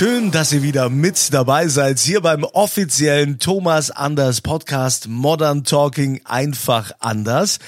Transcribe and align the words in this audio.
Schön, 0.00 0.30
dass 0.30 0.50
ihr 0.50 0.62
wieder 0.62 0.88
mit 0.88 1.34
dabei 1.34 1.68
seid 1.68 1.98
hier 1.98 2.22
beim 2.22 2.42
offiziellen 2.44 3.38
Thomas 3.38 3.90
Anders 3.90 4.40
Podcast 4.40 5.08
Modern 5.08 5.62
Talking 5.62 6.22
einfach 6.24 6.92
anders. 7.00 7.58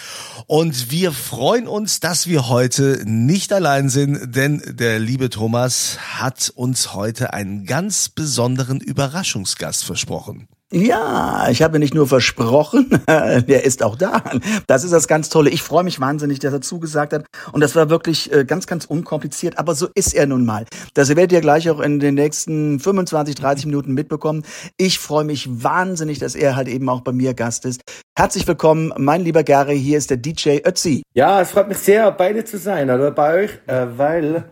Und 0.46 0.91
wir 0.91 1.12
freuen 1.12 1.68
uns, 1.68 2.00
dass 2.00 2.27
wir 2.27 2.48
heute 2.48 3.02
nicht 3.05 3.52
allein 3.52 3.91
sind, 3.91 4.34
denn 4.34 4.62
der 4.64 4.98
liebe 4.98 5.28
Thomas 5.28 5.98
hat 6.22 6.50
uns 6.56 6.94
heute 6.94 7.34
einen 7.34 7.66
ganz 7.66 8.08
besonderen 8.08 8.80
Überraschungsgast 8.80 9.84
versprochen. 9.84 10.48
Ja, 10.75 11.48
ich 11.51 11.62
habe 11.62 11.78
nicht 11.78 11.92
nur 11.92 12.06
versprochen, 12.06 12.89
der 13.06 13.65
ist 13.65 13.83
auch 13.83 13.95
da. 13.95 14.23
Das 14.67 14.84
ist 14.84 14.92
das 14.92 15.06
ganz 15.06 15.28
Tolle. 15.28 15.51
Ich 15.51 15.62
freue 15.62 15.84
mich 15.84 16.01
wahnsinnig, 16.01 16.39
dass 16.39 16.55
er 16.55 16.62
zugesagt 16.62 17.12
hat. 17.12 17.27
Und 17.53 17.61
das 17.61 17.77
war 17.77 17.91
wirklich 17.91 18.33
äh, 18.33 18.47
ganz, 18.47 18.67
ganz 18.67 18.87
unkompliziert. 18.87 19.59
Aber 19.59 19.75
so 19.75 19.89
ist 19.95 20.15
er 20.15 20.27
nun 20.27 20.47
mal. 20.47 20.65
Das 20.95 21.11
werdet 21.11 21.33
ihr 21.33 21.43
gleich 21.43 21.69
auch 21.69 21.78
in 21.78 22.00
den 22.00 22.15
nächsten 22.15 22.81
25, 22.81 23.34
30 23.34 23.67
Minuten 23.67 23.93
mitbekommen. 23.93 24.45
Ich 24.78 24.98
freue 24.98 25.25
mich 25.25 25.47
wahnsinnig, 25.62 26.19
dass 26.20 26.34
er 26.34 26.56
halt 26.56 26.69
eben 26.69 26.89
auch 26.89 27.03
bei 27.03 27.12
mir 27.12 27.34
Gast 27.34 27.67
ist. 27.67 27.83
Herzlich 28.17 28.48
willkommen, 28.48 28.95
mein 28.97 29.20
lieber 29.20 29.45
Gary. 29.45 29.78
Hier 29.78 29.98
ist 29.98 30.09
der 30.09 30.17
DJ 30.17 30.61
Ötzi. 30.65 31.03
Ja, 31.12 31.43
es 31.43 31.50
freut 31.50 31.69
mich 31.69 31.78
sehr, 31.78 32.11
beide 32.12 32.45
zu 32.45 32.56
sein, 32.56 32.89
oder 32.89 33.11
bei 33.11 33.45
euch, 33.45 33.50
äh, 33.67 33.89
weil, 33.97 34.50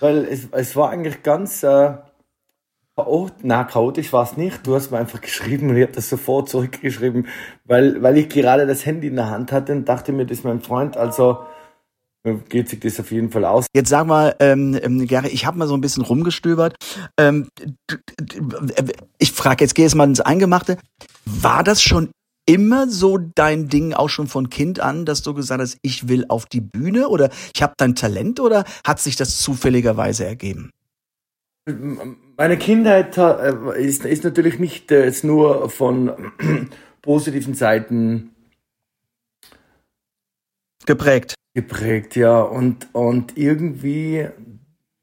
weil 0.00 0.24
es, 0.24 0.48
es 0.50 0.74
war 0.76 0.88
eigentlich 0.88 1.22
ganz 1.22 1.62
äh, 1.62 1.92
chaot- 3.04 3.32
na, 3.42 3.64
chaotisch 3.64 4.12
war 4.12 4.24
es 4.24 4.36
nicht. 4.36 4.66
Du 4.66 4.74
hast 4.74 4.90
mir 4.90 4.98
einfach 4.98 5.20
geschrieben 5.20 5.70
und 5.70 5.76
ich 5.76 5.82
habe 5.82 5.92
das 5.92 6.08
sofort 6.08 6.48
zurückgeschrieben, 6.48 7.26
weil, 7.64 8.02
weil 8.02 8.18
ich 8.18 8.28
gerade 8.28 8.66
das 8.66 8.84
Handy 8.86 9.08
in 9.08 9.16
der 9.16 9.30
Hand 9.30 9.52
hatte 9.52 9.72
und 9.72 9.88
dachte 9.88 10.12
mir, 10.12 10.26
das 10.26 10.38
ist 10.38 10.44
mein 10.44 10.60
Freund, 10.60 10.96
also 10.96 11.38
äh, 12.24 12.34
geht 12.48 12.68
sich 12.68 12.80
das 12.80 12.98
auf 13.00 13.10
jeden 13.10 13.30
Fall 13.30 13.44
aus. 13.44 13.66
Jetzt 13.74 13.90
sag 13.90 14.06
mal, 14.06 14.34
ähm, 14.40 14.78
ähm, 14.82 15.06
Gary, 15.06 15.28
ich 15.28 15.46
habe 15.46 15.58
mal 15.58 15.68
so 15.68 15.74
ein 15.74 15.80
bisschen 15.80 16.02
rumgestöbert. 16.02 16.74
Ähm, 17.18 17.48
d- 17.58 17.98
ich 19.18 19.32
frage 19.32 19.64
jetzt, 19.64 19.74
gehe 19.74 19.84
jetzt 19.84 19.94
mal 19.94 20.04
ins 20.04 20.20
Eingemachte. 20.20 20.78
War 21.24 21.62
das 21.62 21.82
schon 21.82 22.10
immer 22.46 22.88
so 22.88 23.18
dein 23.18 23.68
Ding 23.68 23.92
auch 23.92 24.08
schon 24.08 24.26
von 24.26 24.48
Kind 24.48 24.80
an, 24.80 25.04
dass 25.04 25.22
du 25.22 25.34
gesagt 25.34 25.60
hast, 25.60 25.76
ich 25.82 26.08
will 26.08 26.24
auf 26.28 26.46
die 26.46 26.62
Bühne 26.62 27.08
oder 27.08 27.30
ich 27.54 27.62
habe 27.62 27.74
dein 27.76 27.94
Talent 27.94 28.40
oder 28.40 28.64
hat 28.86 29.00
sich 29.00 29.16
das 29.16 29.38
zufälligerweise 29.40 30.24
ergeben? 30.24 30.70
Meine 32.36 32.56
Kindheit 32.56 33.18
äh, 33.18 33.82
ist, 33.82 34.04
ist 34.04 34.24
natürlich 34.24 34.58
nicht 34.58 34.90
äh, 34.90 35.04
jetzt 35.04 35.24
nur 35.24 35.68
von 35.70 36.32
positiven 37.02 37.54
Seiten 37.54 38.30
Geprägt. 40.86 41.34
geprägt, 41.54 42.16
ja. 42.16 42.40
Und, 42.40 42.88
und 42.94 43.36
irgendwie 43.36 44.28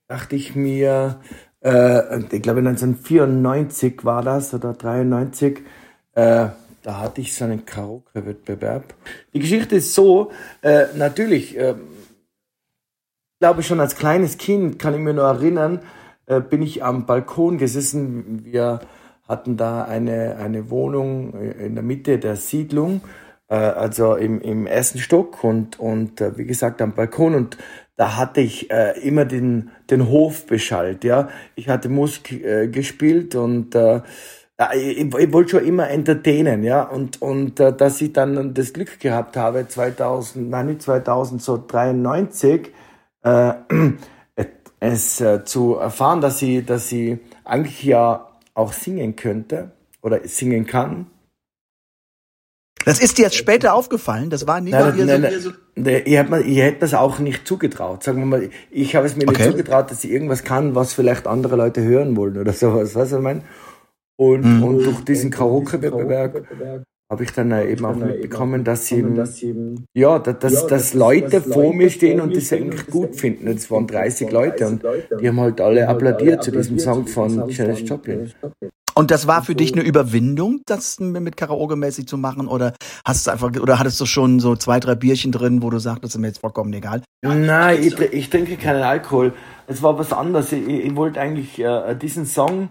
dachte 0.08 0.36
ich 0.36 0.56
mir, 0.56 1.22
äh, 1.62 2.20
ich 2.31 2.42
glaube 2.42 2.59
1994 2.59 4.04
war 4.04 4.24
das 4.24 4.54
oder 4.54 4.74
93, 4.74 5.59
äh, 6.14 6.48
da 6.81 7.00
hatte 7.00 7.22
ich 7.22 7.36
so 7.36 7.46
einen 7.46 7.66
Karaoke-Wettbewerb. 7.66 8.94
Die 9.34 9.40
Geschichte 9.40 9.75
ist 9.75 9.94
so, 9.94 10.31
äh, 10.62 10.86
natürlich, 10.96 11.58
äh, 11.58 11.72
ich 11.72 13.40
glaube 13.40 13.64
schon 13.64 13.80
als 13.80 13.96
kleines 13.96 14.38
Kind 14.38 14.80
kann 14.80 14.94
ich 14.94 15.00
mir 15.00 15.14
nur 15.14 15.25
erinnern, 15.25 15.81
äh, 16.28 16.41
bin 16.41 16.62
ich 16.62 16.84
am 16.84 17.06
Balkon 17.06 17.58
gesessen. 17.58 18.44
Wir 18.44 18.80
hatten 19.28 19.58
da 19.58 19.84
eine, 19.84 20.38
eine 20.38 20.69
Wohnung 20.69 21.34
äh, 21.34 21.66
in 21.66 21.75
der 21.75 21.84
Mitte 21.84 22.19
der 22.19 22.36
Siedlung, 22.36 23.02
äh, 23.50 23.56
also 23.56 24.16
im, 24.16 24.41
im 24.41 24.68
ersten 24.68 25.00
Stock 25.00 25.44
und, 25.44 25.80
und 25.80 26.22
äh, 26.22 26.38
wie 26.38 26.46
gesagt 26.46 26.81
am 26.81 26.94
Balkon 26.94 27.36
und 27.36 27.58
da 27.97 28.18
hatte 28.18 28.41
ich 28.41 28.69
äh, 28.72 29.00
immer 29.08 29.24
den, 29.24 29.72
den 29.90 30.09
Hof 30.09 30.47
beschallt, 30.47 31.06
ja. 31.06 31.30
Ich 31.56 31.69
hatte 31.69 31.88
Musik 31.88 32.44
äh, 32.44 32.68
gespielt 32.68 33.36
und 33.36 33.74
äh, 33.74 34.02
ich, 34.75 35.13
ich 35.13 35.34
wollte 35.34 35.52
schon 35.52 35.66
immer 35.66 35.90
entertainen, 35.90 36.63
ja, 36.63 36.84
und, 36.84 37.22
und 37.22 37.59
äh, 37.59 37.72
dass 37.75 38.02
ich 38.02 38.12
dann 38.12 38.53
das 38.53 38.74
Glück 38.74 39.00
gehabt 39.00 39.38
habe, 39.38 39.68
2000, 39.68 40.50
nein, 40.50 40.68
nicht 40.68 40.81
2000, 40.81 41.42
so 41.42 41.57
93, 41.66 42.74
äh, 43.24 43.53
es 44.80 45.22
äh, 45.22 45.44
zu 45.46 45.75
erfahren, 45.75 46.22
dass 46.22 46.40
sie, 46.40 46.63
dass 46.63 46.90
sie 46.90 47.19
eigentlich 47.44 47.84
ja 47.84 48.28
auch 48.53 48.74
singen 48.74 49.16
könnte 49.16 49.72
oder 50.02 50.28
singen 50.28 50.66
kann. 50.66 51.08
Das 52.86 53.00
ist 53.00 53.18
dir 53.18 53.24
jetzt 53.24 53.36
später 53.36 53.74
aufgefallen? 53.74 54.30
Das 54.30 54.46
war 54.47 54.62
nie 54.62 54.72
bei 54.72 54.78
Nein, 54.78 54.97
dir 54.97 55.06
nein, 55.06 55.22
so, 55.22 55.30
nein, 55.30 55.40
so 55.41 55.52
nein, 55.75 56.02
ich 56.06 56.16
hätte 56.16 56.30
mir, 56.31 56.41
ich 56.41 56.58
hätte 56.59 56.80
das 56.81 56.94
auch 56.94 57.19
nicht 57.19 57.47
zugetraut. 57.47 58.03
Sagen 58.03 58.19
wir 58.19 58.25
mal, 58.25 58.50
ich 58.69 58.96
habe 58.96 59.08
es 59.08 59.16
mir 59.16 59.28
Okay. 59.28 59.38
nicht 59.38 59.52
zugetraut, 59.52 59.90
dass 59.91 60.02
sie 60.02 60.12
irgendwas 60.12 60.44
kann, 60.44 60.75
was 60.75 60.94
vielleicht 60.94 61.25
andere 61.28 61.56
Leute 61.56 61.81
hören 61.81 62.16
wollen 62.16 62.38
oder 62.38 62.53
sowas. 62.53 62.94
Weißt 62.96 63.12
du, 63.13 63.16
was 63.16 63.19
ich 63.19 63.19
meine? 63.24 63.42
Und, 64.18 64.44
Mhm. 64.44 64.63
und 64.63 64.84
durch 64.86 65.02
diesen 65.03 65.31
Karaoke-Wettbewerb 65.31 66.86
habe 67.12 67.24
ich 67.24 67.32
dann 67.32 67.52
äh, 67.52 67.70
eben 67.70 67.86
auch 67.86 67.96
mitbekommen, 67.96 68.64
dass 68.64 68.88
sie, 68.88 69.06
ja, 69.94 70.18
dass, 70.18 70.40
dass, 70.40 70.68
dass 70.68 70.94
Leute 70.94 71.42
vor 71.42 71.74
mir 71.74 71.90
stehen 71.90 72.20
und 72.20 72.36
das 72.36 72.52
eigentlich 72.52 72.88
gut 72.88 73.16
finden. 73.16 73.48
Es 73.48 73.70
waren 73.70 73.86
30 73.86 74.32
Leute 74.32 74.68
und 74.68 74.84
die 75.22 75.28
haben 75.28 75.40
halt 75.40 75.62
alle 75.62 75.88
applaudiert 75.88 76.44
zu 76.44 76.52
diesem 76.52 76.80
Song 76.80 77.06
von 77.06 77.48
Janis 77.50 77.88
Joplin. 77.88 78.32
Und 78.98 79.12
das 79.12 79.28
war 79.28 79.44
für 79.44 79.56
dich 79.56 79.74
eine 79.74 79.84
Überwindung, 79.84 80.62
das 80.66 81.02
mit 81.02 81.36
Karaoke-mäßig 81.36 82.08
zu 82.08 82.18
machen? 82.18 82.48
Oder 82.48 82.74
hast 83.06 83.28
du 83.28 83.32
einfach, 83.32 83.52
oder 83.60 83.78
hattest 83.78 84.00
du 84.00 84.06
schon 84.06 84.40
so 84.40 84.56
zwei, 84.56 84.80
drei 84.80 84.96
Bierchen 84.96 85.34
drin, 85.34 85.62
wo 85.62 85.70
du 85.70 85.80
sagtest, 85.80 86.16
ist 86.16 86.22
mir 86.22 86.28
jetzt 86.28 86.40
vollkommen 86.40 86.72
egal? 86.72 87.02
Nein, 87.22 87.84
ich, 87.84 88.00
ich 88.00 88.30
trinke 88.30 88.56
keinen 88.56 88.84
Alkohol. 88.84 89.34
Es 89.68 89.84
war 89.84 90.00
was 90.00 90.14
anderes. 90.14 90.54
Ich, 90.54 90.66
ich 90.66 90.86
ich 90.86 90.96
wollte 90.96 91.20
eigentlich 91.20 91.60
äh, 91.60 91.94
diesen 91.96 92.26
Song, 92.26 92.70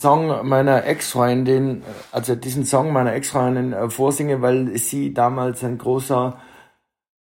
Song 0.00 0.46
meiner 0.46 0.84
Ex-Freundin, 0.84 1.82
also 2.12 2.34
diesen 2.34 2.64
Song 2.64 2.92
meiner 2.92 3.14
Ex-Freundin 3.14 3.72
äh, 3.72 3.88
vorsingen, 3.88 4.42
weil 4.42 4.76
sie 4.76 5.14
damals 5.14 5.64
ein 5.64 5.78
großer, 5.78 6.38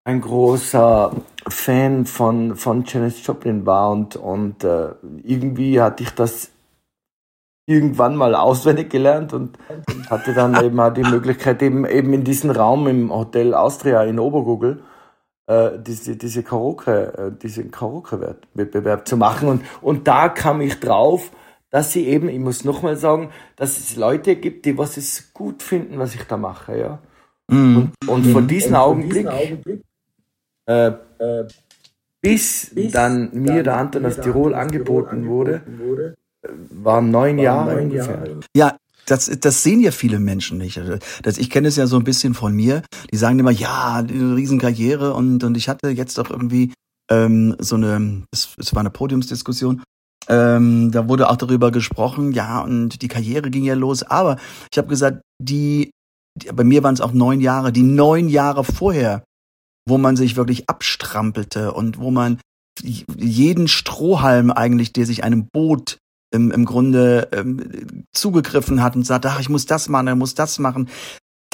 ein 0.05 0.21
großer 0.21 1.15
Fan 1.47 2.05
von, 2.05 2.57
von 2.57 2.85
Janis 2.85 3.25
Joplin 3.25 3.65
war 3.65 3.91
und, 3.91 4.17
und 4.17 4.65
äh, 4.65 4.89
irgendwie 5.23 5.81
hatte 5.81 6.03
ich 6.03 6.11
das 6.11 6.51
irgendwann 7.67 8.17
mal 8.17 8.35
auswendig 8.35 8.91
gelernt 8.91 9.33
und 9.33 9.57
hatte 10.11 10.35
dann 10.35 10.55
eben 10.65 10.79
auch 10.81 10.93
die 10.93 11.03
Möglichkeit, 11.03 11.63
eben, 11.63 11.87
eben 11.87 12.13
in 12.13 12.25
diesem 12.25 12.51
Raum 12.51 12.89
im 12.89 13.15
Hotel 13.15 13.55
Austria 13.55 14.03
in 14.03 14.19
Obergugel 14.19 14.83
äh, 15.47 15.79
diese, 15.79 16.17
diese 16.17 16.43
Karaoke, 16.43 17.13
äh, 17.17 17.41
diesen 17.41 17.71
Karaoke-Wettbewerb 17.71 19.07
zu 19.07 19.17
machen. 19.17 19.49
Und, 19.49 19.65
und 19.81 20.09
da 20.09 20.29
kam 20.29 20.61
ich 20.61 20.81
drauf, 20.81 21.31
dass 21.75 21.91
sie 21.91 22.07
eben, 22.07 22.29
ich 22.29 22.39
muss 22.39 22.63
nochmal 22.63 22.97
sagen, 22.97 23.31
dass 23.57 23.79
es 23.79 23.97
Leute 23.97 24.37
gibt, 24.37 24.65
die 24.65 24.79
was 24.79 24.97
es 24.97 25.33
gut 25.35 25.61
finden, 25.61 25.99
was 25.99 26.15
ich 26.15 26.23
da 26.23 26.37
mache, 26.37 26.79
ja. 26.79 27.03
Und, 27.51 27.93
und 28.07 28.27
von 28.27 28.47
diesem 28.47 28.77
Augenblick, 28.77 29.27
äh, 30.67 30.93
bis 32.23 32.71
dann 32.93 33.31
mir 33.33 33.65
der 33.65 33.77
Anton 33.77 34.07
aus 34.07 34.21
Tirol 34.21 34.55
angeboten 34.55 35.27
wurde, 35.27 35.63
äh, 36.43 36.49
waren 36.71 37.11
neun 37.11 37.39
Jahre 37.39 37.83
ungefähr. 37.83 38.25
Ja, 38.57 38.77
das, 39.07 39.29
das 39.41 39.65
sehen 39.65 39.81
ja 39.81 39.91
viele 39.91 40.21
Menschen 40.21 40.59
nicht. 40.59 40.79
Also, 40.79 40.97
Das, 41.25 41.39
ich 41.39 41.51
kenne 41.51 41.67
es 41.67 41.75
ja 41.75 41.89
so 41.89 41.97
ein 41.97 42.05
bisschen 42.05 42.35
von 42.35 42.55
mir. 42.55 42.85
Die 43.13 43.17
sagen 43.17 43.41
immer, 43.41 43.51
ja, 43.51 44.01
die 44.03 44.17
Riesenkarriere 44.17 45.13
und, 45.13 45.43
und 45.43 45.57
ich 45.57 45.69
hatte 45.69 45.89
jetzt 45.89 46.21
auch 46.21 46.31
irgendwie 46.31 46.73
ähm, 47.11 47.57
so 47.59 47.75
eine, 47.75 48.23
es, 48.31 48.55
es 48.59 48.73
war 48.75 48.81
eine 48.81 48.91
Podiumsdiskussion. 48.91 49.83
Ähm, 50.29 50.91
da 50.91 51.09
wurde 51.09 51.29
auch 51.29 51.37
darüber 51.37 51.71
gesprochen, 51.71 52.33
ja, 52.33 52.61
und 52.61 53.03
die 53.03 53.09
Karriere 53.09 53.51
ging 53.51 53.65
ja 53.65 53.75
los. 53.75 54.03
Aber 54.03 54.39
ich 54.73 54.79
habe 54.79 54.89
gesagt, 54.89 55.21
die, 55.39 55.91
die 56.35 56.53
bei 56.53 56.65
mir 56.65 56.83
waren 56.83 56.95
es 56.95 57.01
auch 57.01 57.13
neun 57.13 57.41
Jahre, 57.41 57.73
die 57.73 57.83
neun 57.83 58.29
Jahre 58.29 58.65
vorher 58.65 59.23
wo 59.87 59.99
man 59.99 60.17
sich 60.17 60.37
wirklich 60.37 60.69
abstrampelte 60.69 61.73
und 61.73 61.99
wo 61.99 62.11
man 62.11 62.41
jeden 62.83 63.69
Strohhalm 63.69 64.51
eigentlich, 64.51 64.93
der 64.93 65.07
sich 65.07 65.23
einem 65.23 65.47
Boot 65.53 65.99
im, 66.33 66.51
im 66.51 66.65
Grunde 66.65 67.29
ähm, 67.33 68.05
zugegriffen 68.13 68.83
hat 68.83 68.97
und 68.97 69.05
sagt, 69.05 69.27
ach, 69.27 69.39
ich 69.41 69.49
muss 69.49 69.67
das 69.67 69.89
machen, 69.89 70.09
ich 70.09 70.15
muss 70.15 70.35
das 70.35 70.59
machen. 70.59 70.89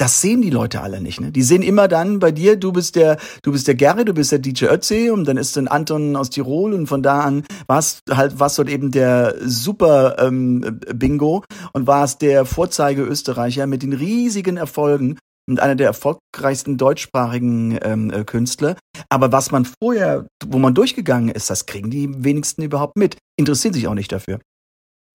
Das 0.01 0.19
sehen 0.19 0.41
die 0.41 0.49
Leute 0.49 0.81
alle 0.81 0.99
nicht. 0.99 1.21
Ne? 1.21 1.31
Die 1.31 1.43
sehen 1.43 1.61
immer 1.61 1.87
dann 1.87 2.17
bei 2.17 2.31
dir, 2.31 2.55
du 2.55 2.71
bist 2.71 2.95
der, 2.95 3.19
du 3.43 3.51
bist 3.51 3.67
der 3.67 3.75
Gary, 3.75 4.03
du 4.03 4.15
bist 4.15 4.31
der 4.31 4.39
DJ 4.39 4.65
Ötzi 4.65 5.11
und 5.11 5.25
dann 5.25 5.37
ist 5.37 5.55
dann 5.55 5.67
Anton 5.67 6.15
aus 6.15 6.31
Tirol 6.31 6.73
und 6.73 6.87
von 6.87 7.03
da 7.03 7.19
an 7.19 7.43
warst 7.67 8.01
halt 8.09 8.39
warst 8.39 8.57
dort 8.57 8.67
eben 8.67 8.89
der 8.89 9.35
Super 9.45 10.15
ähm, 10.17 10.79
Bingo 10.91 11.43
und 11.73 11.85
warst 11.85 12.23
der 12.23 12.45
Vorzeige 12.45 13.03
Österreicher 13.03 13.67
mit 13.67 13.83
den 13.83 13.93
riesigen 13.93 14.57
Erfolgen 14.57 15.19
und 15.47 15.59
einer 15.59 15.75
der 15.75 15.85
erfolgreichsten 15.85 16.77
deutschsprachigen 16.77 17.77
ähm, 17.83 18.09
äh, 18.09 18.23
Künstler. 18.23 18.77
Aber 19.09 19.31
was 19.31 19.51
man 19.51 19.65
vorher, 19.65 20.25
wo 20.43 20.57
man 20.57 20.73
durchgegangen 20.73 21.29
ist, 21.29 21.51
das 21.51 21.67
kriegen 21.67 21.91
die 21.91 22.23
wenigsten 22.23 22.63
überhaupt 22.63 22.97
mit. 22.97 23.17
Interessieren 23.37 23.75
sich 23.75 23.87
auch 23.87 23.93
nicht 23.93 24.11
dafür. 24.11 24.39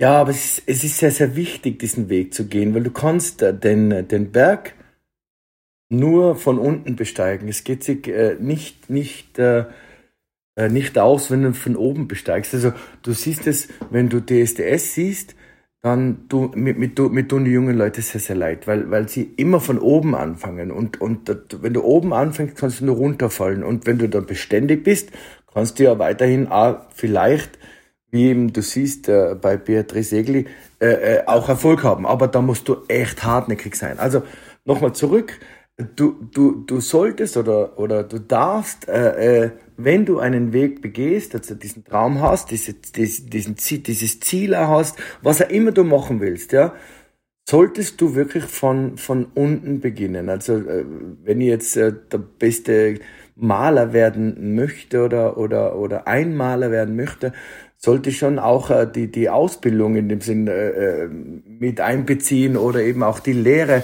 Ja, 0.00 0.20
aber 0.20 0.31
es 0.31 0.58
ist, 0.58 0.62
es 0.66 0.84
ist 0.84 0.98
sehr, 0.98 1.10
sehr 1.10 1.37
wichtig, 1.37 1.78
diesen 1.78 2.10
Weg 2.10 2.34
zu 2.34 2.46
gehen, 2.48 2.75
weil 2.75 2.82
du 2.82 2.90
kannst 2.90 3.40
äh, 3.43 3.56
den, 3.58 4.06
den 4.08 4.31
Berg 4.31 4.75
nur 5.88 6.37
von 6.37 6.58
unten 6.58 6.96
besteigen. 6.96 7.48
Es 7.48 7.64
geht 7.64 7.82
sich 7.82 8.06
äh, 8.08 8.37
nicht, 8.38 8.90
nicht, 8.90 9.38
äh, 9.38 9.64
äh 10.56 10.69
nicht 10.69 10.98
aus, 10.98 11.31
wenn 11.31 11.43
du 11.44 11.54
von 11.54 11.76
oben 11.76 12.08
besteigst. 12.08 12.52
Also 12.52 12.72
du 13.02 13.12
siehst 13.12 13.46
es, 13.46 13.69
wenn 13.90 14.10
du 14.10 14.20
DSDS 14.20 14.94
siehst, 14.94 15.34
dann 15.81 16.28
du, 16.28 16.50
mit, 16.54 16.78
mit, 16.78 16.98
mit 16.98 17.28
tun 17.31 17.44
die 17.44 17.52
jungen 17.52 17.78
Leute 17.78 18.02
sehr, 18.02 18.20
sehr 18.20 18.37
leid, 18.37 18.66
weil, 18.66 18.90
weil 18.90 19.08
sie 19.08 19.22
immer 19.37 19.60
von 19.60 19.78
oben 19.78 20.14
anfangen. 20.14 20.72
Und, 20.72 21.00
und 21.00 21.31
wenn 21.62 21.72
du 21.72 21.82
oben 21.84 22.12
anfängst, 22.12 22.56
kannst 22.56 22.81
du 22.81 22.87
nur 22.87 22.96
runterfallen. 22.96 23.62
Und 23.62 23.87
wenn 23.87 23.98
du 23.98 24.08
dann 24.08 24.26
beständig 24.26 24.84
bist, 24.84 25.10
kannst 25.54 25.78
du 25.78 25.84
ja 25.84 25.98
weiterhin 25.98 26.48
auch 26.48 26.81
vielleicht 26.93 27.58
wie 28.11 28.26
eben 28.26 28.53
du 28.53 28.62
siehst 28.62 29.08
äh, 29.08 29.37
bei 29.41 29.56
Beatrice 29.56 30.17
Egli, 30.17 30.47
äh, 30.81 30.87
äh, 31.17 31.23
auch 31.26 31.49
Erfolg 31.49 31.82
haben. 31.82 32.06
Aber 32.06 32.29
da 32.29 32.41
musst 32.41 32.69
du 32.69 32.76
echt 32.88 33.25
hartnäckig 33.25 33.75
sein. 33.76 33.99
Also 33.99 34.23
nochmal 34.64 34.93
zurück. 34.93 35.38
Du, 35.94 36.17
du, 36.32 36.64
du 36.64 36.81
solltest 36.81 37.37
oder, 37.37 37.79
oder 37.79 38.03
du 38.03 38.19
darfst, 38.19 38.88
äh, 38.88 39.44
äh, 39.44 39.50
wenn 39.76 40.06
du 40.06 40.20
einen 40.20 40.55
Weg 40.55 40.81
begehst, 40.81 41.35
also 41.35 41.55
diesen 41.55 41.85
Traum 41.85 42.23
hast, 42.23 42.50
diese, 42.50 42.73
diesen, 42.73 43.56
dieses 43.56 44.20
Ziel 44.20 44.56
hast, 44.56 44.97
was 45.20 45.43
auch 45.43 45.50
immer 45.50 45.73
du 45.73 45.85
machen 45.85 46.20
willst, 46.20 46.53
ja, 46.53 46.73
solltest 47.47 48.00
du 48.00 48.14
wirklich 48.14 48.44
von, 48.44 48.97
von 48.97 49.26
unten 49.35 49.81
beginnen. 49.81 50.31
Also 50.31 50.56
äh, 50.56 50.87
wenn 51.25 51.43
ich 51.43 51.49
jetzt 51.49 51.76
der 51.76 51.93
beste 52.38 53.00
Maler 53.37 53.93
werden 53.93 54.55
möchte 54.55 55.05
oder, 55.05 55.37
oder, 55.37 55.76
oder 55.76 56.08
ein 56.08 56.35
Maler 56.35 56.70
werden 56.70 56.97
möchte, 56.97 57.35
sollte 57.76 58.12
schon 58.12 58.38
auch 58.38 58.70
äh, 58.70 58.87
die, 58.93 59.11
die 59.11 59.28
Ausbildung 59.28 59.96
in 59.96 60.08
dem 60.08 60.20
Sinn 60.20 60.49
äh, 60.49 60.69
äh, 60.69 61.08
mit 61.08 61.81
einbeziehen 61.81 62.56
oder 62.56 62.81
eben 62.81 63.02
auch 63.02 63.20
die 63.20 63.32
Lehre, 63.32 63.82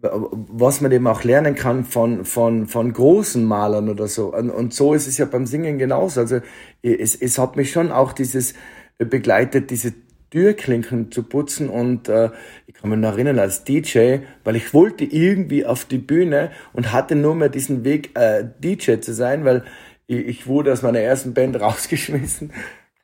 was 0.00 0.80
man 0.80 0.92
eben 0.92 1.06
auch 1.06 1.24
lernen 1.24 1.54
kann 1.54 1.84
von, 1.84 2.24
von, 2.24 2.66
von 2.66 2.92
großen 2.92 3.44
Malern 3.44 3.88
oder 3.88 4.06
so. 4.08 4.34
Und, 4.34 4.50
und 4.50 4.74
so 4.74 4.94
ist 4.94 5.06
es 5.06 5.18
ja 5.18 5.24
beim 5.24 5.46
Singen 5.46 5.78
genauso. 5.78 6.20
Also 6.20 6.40
es, 6.82 7.14
es 7.14 7.38
hat 7.38 7.56
mich 7.56 7.72
schon 7.72 7.90
auch 7.90 8.12
dieses 8.12 8.54
begleitet, 8.98 9.70
diese 9.70 9.94
Türklinken 10.30 11.10
zu 11.10 11.22
putzen 11.22 11.68
und 11.68 12.08
äh, 12.08 12.30
ich 12.66 12.74
kann 12.74 12.90
mich 12.90 12.98
noch 12.98 13.12
erinnern 13.12 13.38
als 13.38 13.64
DJ, 13.64 14.18
weil 14.44 14.56
ich 14.56 14.74
wollte 14.74 15.04
irgendwie 15.04 15.64
auf 15.64 15.84
die 15.84 15.98
Bühne 15.98 16.50
und 16.72 16.92
hatte 16.92 17.14
nur 17.14 17.34
mehr 17.34 17.48
diesen 17.48 17.84
Weg 17.84 18.10
äh, 18.18 18.44
DJ 18.58 18.98
zu 19.00 19.14
sein, 19.14 19.44
weil 19.44 19.64
ich, 20.06 20.26
ich 20.26 20.46
wurde 20.46 20.72
aus 20.72 20.82
meiner 20.82 21.00
ersten 21.00 21.32
Band 21.32 21.60
rausgeschmissen 21.60 22.52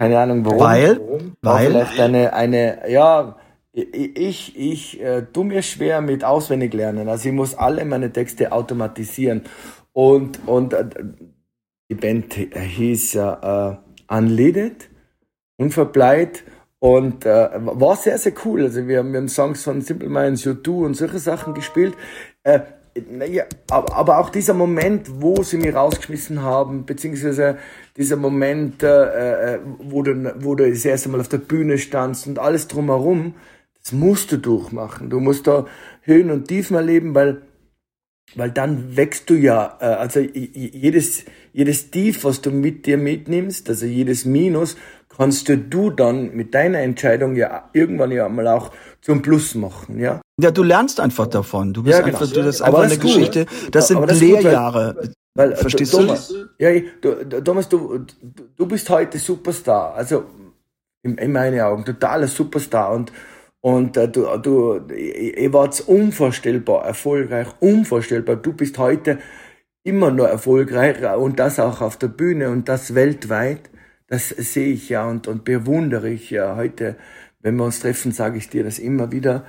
keine 0.02 0.19
Ahnung 0.19 0.44
warum. 0.44 0.58
Weil? 0.58 0.99
Warum? 0.99 1.37
Weil? 1.43 1.66
Vielleicht 1.69 2.00
eine, 2.00 2.32
eine, 2.32 2.90
ja, 2.90 3.37
ich, 3.72 4.58
ich 4.58 5.00
äh, 5.00 5.22
tu 5.32 5.44
mir 5.44 5.62
schwer 5.62 6.00
mit 6.00 6.25
auswendig 6.25 6.75
lernen. 6.75 7.08
Also 7.08 7.28
ich 7.28 7.34
muss 7.37 7.54
alle 7.54 7.84
meine 7.84 8.12
Texte 8.12 8.50
automatisieren. 8.50 9.43
Und, 9.93 10.40
und 10.49 10.72
äh, 10.72 10.87
die 11.88 11.94
Band 11.94 12.34
hieß 12.34 13.12
ja 13.12 13.78
äh, 14.08 14.12
Unleaded, 14.12 14.90
Unverbleit 15.56 16.43
und 16.81 17.25
äh, 17.25 17.50
war 17.60 17.94
sehr, 17.94 18.19
sehr 18.19 18.32
cool. 18.44 18.64
Also 18.64 18.88
wir 18.88 18.99
haben, 18.99 19.12
wir 19.12 19.20
haben 19.20 19.28
Songs 19.28 19.62
von 19.62 19.82
Simple 19.82 20.08
Minds, 20.08 20.44
U2 20.44 20.84
und 20.84 20.94
solche 20.94 21.20
Sachen 21.20 21.54
gespielt. 21.54 21.94
Äh, 22.43 22.58
naja, 23.11 23.44
aber 23.71 24.19
auch 24.19 24.31
dieser 24.31 24.55
Moment, 24.55 25.09
wo 25.21 25.43
sie 25.43 25.56
mich 25.56 25.75
rausgeschmissen 25.75 26.43
haben, 26.43 26.85
beziehungsweise 26.85 27.59
dieser 27.97 28.17
Moment, 28.17 28.83
äh, 28.83 29.55
äh, 29.55 29.61
wo, 29.79 30.03
du, 30.03 30.35
wo 30.41 30.55
du 30.55 30.69
das 30.69 30.85
erste 30.85 31.09
Mal 31.09 31.21
auf 31.21 31.29
der 31.29 31.39
Bühne 31.39 31.79
standst 31.79 32.27
und 32.27 32.39
alles 32.39 32.69
drumherum, 32.69 33.35
das 33.83 33.93
musst 33.93 34.33
du 34.33 34.39
durchmachen. 34.39 35.11
Du 35.11 35.21
musst 35.21 35.47
da 35.47 35.67
Höhen 36.03 36.31
und 36.31 36.49
Tiefen 36.49 36.77
erleben, 36.77 37.15
weil, 37.15 37.43
weil 38.35 38.50
dann 38.50 38.97
wächst 38.97 39.29
du 39.31 39.35
ja, 39.35 39.79
äh, 39.81 39.85
also 39.85 40.21
jedes, 40.21 41.25
jedes 41.53 41.91
Tief, 41.91 42.25
was 42.25 42.41
du 42.43 42.50
mit 42.50 42.87
dir 42.87 42.99
mitnimmst, 42.99 43.69
also 43.69 43.87
jedes 43.87 44.25
Minus, 44.25 44.77
kannst 45.15 45.49
du 45.49 45.91
dann 45.91 46.35
mit 46.35 46.55
deiner 46.55 46.79
Entscheidung 46.79 47.37
ja 47.37 47.69
irgendwann 47.73 48.12
ja 48.12 48.29
mal 48.29 48.49
auch 48.49 48.71
zum 49.00 49.21
Plus 49.21 49.55
machen, 49.55 49.99
ja. 49.99 50.22
Ja, 50.40 50.50
du 50.50 50.62
lernst 50.62 50.99
einfach 51.00 51.26
davon. 51.26 51.73
Du 51.73 51.82
bist 51.82 51.99
ja, 51.99 52.05
genau. 52.05 52.19
einfach, 52.19 52.32
du, 52.32 52.43
das 52.43 52.56
ist 52.56 52.62
einfach 52.62 52.81
eine 52.81 52.94
gut. 52.94 53.02
Geschichte. 53.02 53.46
Das 53.70 53.88
sind 53.88 54.00
das 54.08 54.20
Lehrjahre. 54.20 54.94
Gut, 54.94 55.12
weil, 55.34 55.50
weil, 55.50 55.56
Verstehst 55.56 55.93
Thomas, 55.93 56.29
du? 56.29 56.49
Ja, 56.58 56.81
du, 57.00 57.43
Thomas, 57.43 57.69
du, 57.69 58.06
du 58.56 58.67
bist 58.67 58.88
heute 58.90 59.19
Superstar. 59.19 59.94
Also, 59.94 60.25
in, 61.02 61.19
in 61.19 61.32
meinen 61.32 61.61
Augen, 61.61 61.84
totaler 61.84 62.29
Superstar. 62.29 62.93
Und, 62.93 63.12
und 63.61 63.96
äh, 63.96 64.08
du, 64.08 64.26
du, 64.38 64.81
ihr 64.94 65.52
wart 65.52 65.81
unvorstellbar 65.87 66.85
erfolgreich, 66.85 67.49
unvorstellbar. 67.61 68.37
Du 68.37 68.52
bist 68.52 68.78
heute 68.78 69.19
immer 69.85 70.11
noch 70.11 70.26
erfolgreich 70.26 71.02
und 71.17 71.38
das 71.38 71.58
auch 71.58 71.81
auf 71.81 71.96
der 71.96 72.08
Bühne 72.08 72.50
und 72.50 72.69
das 72.69 72.94
weltweit. 72.94 73.70
Das 74.06 74.28
sehe 74.28 74.73
ich 74.73 74.88
ja 74.88 75.08
und, 75.08 75.26
und 75.26 75.44
bewundere 75.44 76.08
ich 76.08 76.31
ja 76.31 76.56
heute. 76.56 76.96
Wenn 77.40 77.56
wir 77.56 77.64
uns 77.64 77.81
treffen, 77.81 78.12
sage 78.12 78.38
ich 78.38 78.49
dir 78.49 78.62
das 78.62 78.78
immer 78.78 79.11
wieder. 79.11 79.44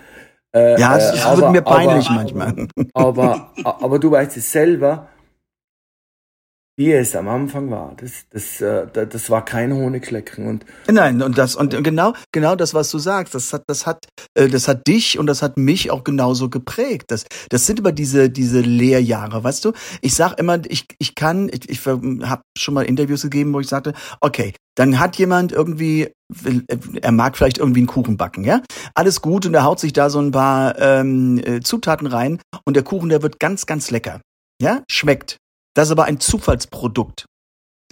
Äh, 0.56 0.80
ja, 0.80 0.98
es 0.98 1.26
äh, 1.26 1.38
wird 1.38 1.52
mir 1.52 1.62
peinlich 1.62 2.08
aber, 2.08 2.16
manchmal. 2.16 2.68
Aber, 2.94 3.52
aber 3.64 4.00
du 4.00 4.12
weißt 4.12 4.38
es 4.38 4.52
selber, 4.52 5.08
wie 6.76 6.92
es 6.92 7.16
am 7.16 7.28
Anfang 7.28 7.70
war. 7.70 7.96
Das, 7.98 8.26
das, 8.32 8.60
äh, 8.62 8.88
das 8.92 9.30
war 9.30 9.46
kein 9.46 9.74
Honiglecken 9.74 10.48
und 10.48 10.66
nein 10.92 11.22
und 11.22 11.38
das 11.38 11.56
und 11.56 11.84
genau 11.84 12.14
genau 12.32 12.56
das 12.56 12.74
was 12.74 12.90
du 12.90 12.98
sagst. 12.98 13.36
Das 13.36 13.54
hat 13.54 13.64
das 13.68 13.86
hat 13.86 14.06
äh, 14.34 14.48
das 14.48 14.68
hat 14.68 14.88
dich 14.88 15.20
und 15.20 15.28
das 15.28 15.42
hat 15.44 15.58
mich 15.58 15.92
auch 15.92 16.04
genauso 16.04 16.50
geprägt. 16.50 17.06
Das 17.10 17.26
das 17.50 17.68
sind 17.68 17.80
immer 17.80 17.92
diese 17.92 18.30
diese 18.30 18.62
Lehrjahre, 18.62 19.44
weißt 19.44 19.66
du? 19.66 19.74
Ich 20.02 20.16
sag 20.16 20.40
immer, 20.40 20.60
ich 20.68 20.88
ich 20.98 21.14
kann 21.14 21.50
ich, 21.54 21.70
ich 21.70 21.86
habe 21.86 22.42
schon 22.58 22.74
mal 22.74 22.86
Interviews 22.86 23.22
gegeben, 23.22 23.54
wo 23.54 23.60
ich 23.60 23.68
sagte, 23.68 23.94
okay, 24.20 24.54
dann 24.76 25.00
hat 25.00 25.18
jemand 25.18 25.52
irgendwie 25.52 26.12
er 27.02 27.12
mag 27.12 27.38
vielleicht 27.38 27.60
irgendwie 27.60 27.82
einen 27.82 27.88
Kuchen 27.88 28.18
backen, 28.18 28.44
ja? 28.44 28.64
Alles 28.96 29.22
gut 29.22 29.46
und 29.46 29.54
er 29.54 29.64
haut 29.64 29.80
sich 29.80 29.94
da 29.94 30.10
so 30.10 30.20
ein 30.20 30.32
paar 30.32 30.80
ähm, 30.80 31.40
äh, 31.46 31.60
Zutaten 31.60 32.08
rein 32.08 32.40
und 32.66 32.76
der 32.76 32.84
Kuchen, 32.84 33.10
der 33.10 33.22
wird 33.22 33.40
ganz 33.40 33.68
ganz 33.68 33.92
lecker. 33.92 34.22
Ja? 34.60 34.82
Schmeckt. 34.90 35.38
Das 35.76 35.88
ist 35.88 35.92
aber 35.92 36.06
ein 36.06 36.20
Zufallsprodukt. 36.20 37.26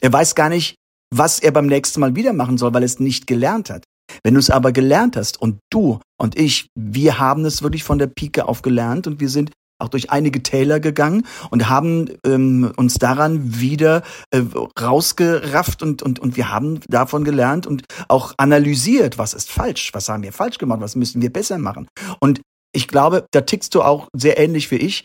Er 0.02 0.14
weiß 0.14 0.36
gar 0.36 0.50
nicht, 0.50 0.76
was 1.14 1.40
er 1.40 1.52
beim 1.52 1.68
nächsten 1.68 2.00
Mal 2.00 2.16
wieder 2.16 2.34
machen 2.34 2.58
soll, 2.58 2.74
weil 2.74 2.84
er 2.84 2.86
es 2.86 3.00
nicht 3.00 3.28
gelernt 3.28 3.70
hat. 3.70 3.84
Wenn 4.24 4.34
du 4.34 4.40
es 4.40 4.50
aber 4.50 4.72
gelernt 4.72 5.16
hast 5.16 5.42
und 5.42 5.60
du 5.72 6.00
und 6.20 6.38
ich, 6.38 6.68
wir 6.76 7.20
haben 7.20 7.46
es 7.46 7.64
wirklich 7.64 7.84
von 7.84 8.00
der 8.00 8.08
Pike 8.08 8.48
auf 8.48 8.62
gelernt 8.62 9.08
und 9.08 9.20
wir 9.20 9.30
sind 9.30 9.52
auch 9.80 9.90
durch 9.90 10.12
einige 10.12 10.44
Täler 10.44 10.80
gegangen 10.80 11.26
und 11.50 11.68
haben 11.68 12.10
ähm, 12.26 12.72
uns 12.78 12.96
daran 12.96 13.60
wieder 13.60 14.04
äh, 14.30 14.44
rausgerafft 14.80 15.82
und, 15.82 16.04
und, 16.04 16.20
und 16.20 16.38
wir 16.38 16.52
haben 16.52 16.80
davon 16.88 17.24
gelernt 17.24 17.66
und 17.66 17.84
auch 18.08 18.34
analysiert, 18.38 19.18
was 19.18 19.34
ist 19.34 19.50
falsch, 19.50 19.92
was 19.94 20.08
haben 20.08 20.24
wir 20.24 20.34
falsch 20.34 20.60
gemacht, 20.60 20.82
was 20.82 20.96
müssen 20.96 21.22
wir 21.22 21.34
besser 21.34 21.58
machen. 21.58 21.88
Und 22.20 22.42
ich 22.74 22.88
glaube, 22.88 23.26
da 23.32 23.42
tickst 23.42 23.74
du 23.74 23.82
auch 23.82 24.08
sehr 24.14 24.38
ähnlich 24.38 24.70
wie 24.72 24.76
ich 24.76 25.04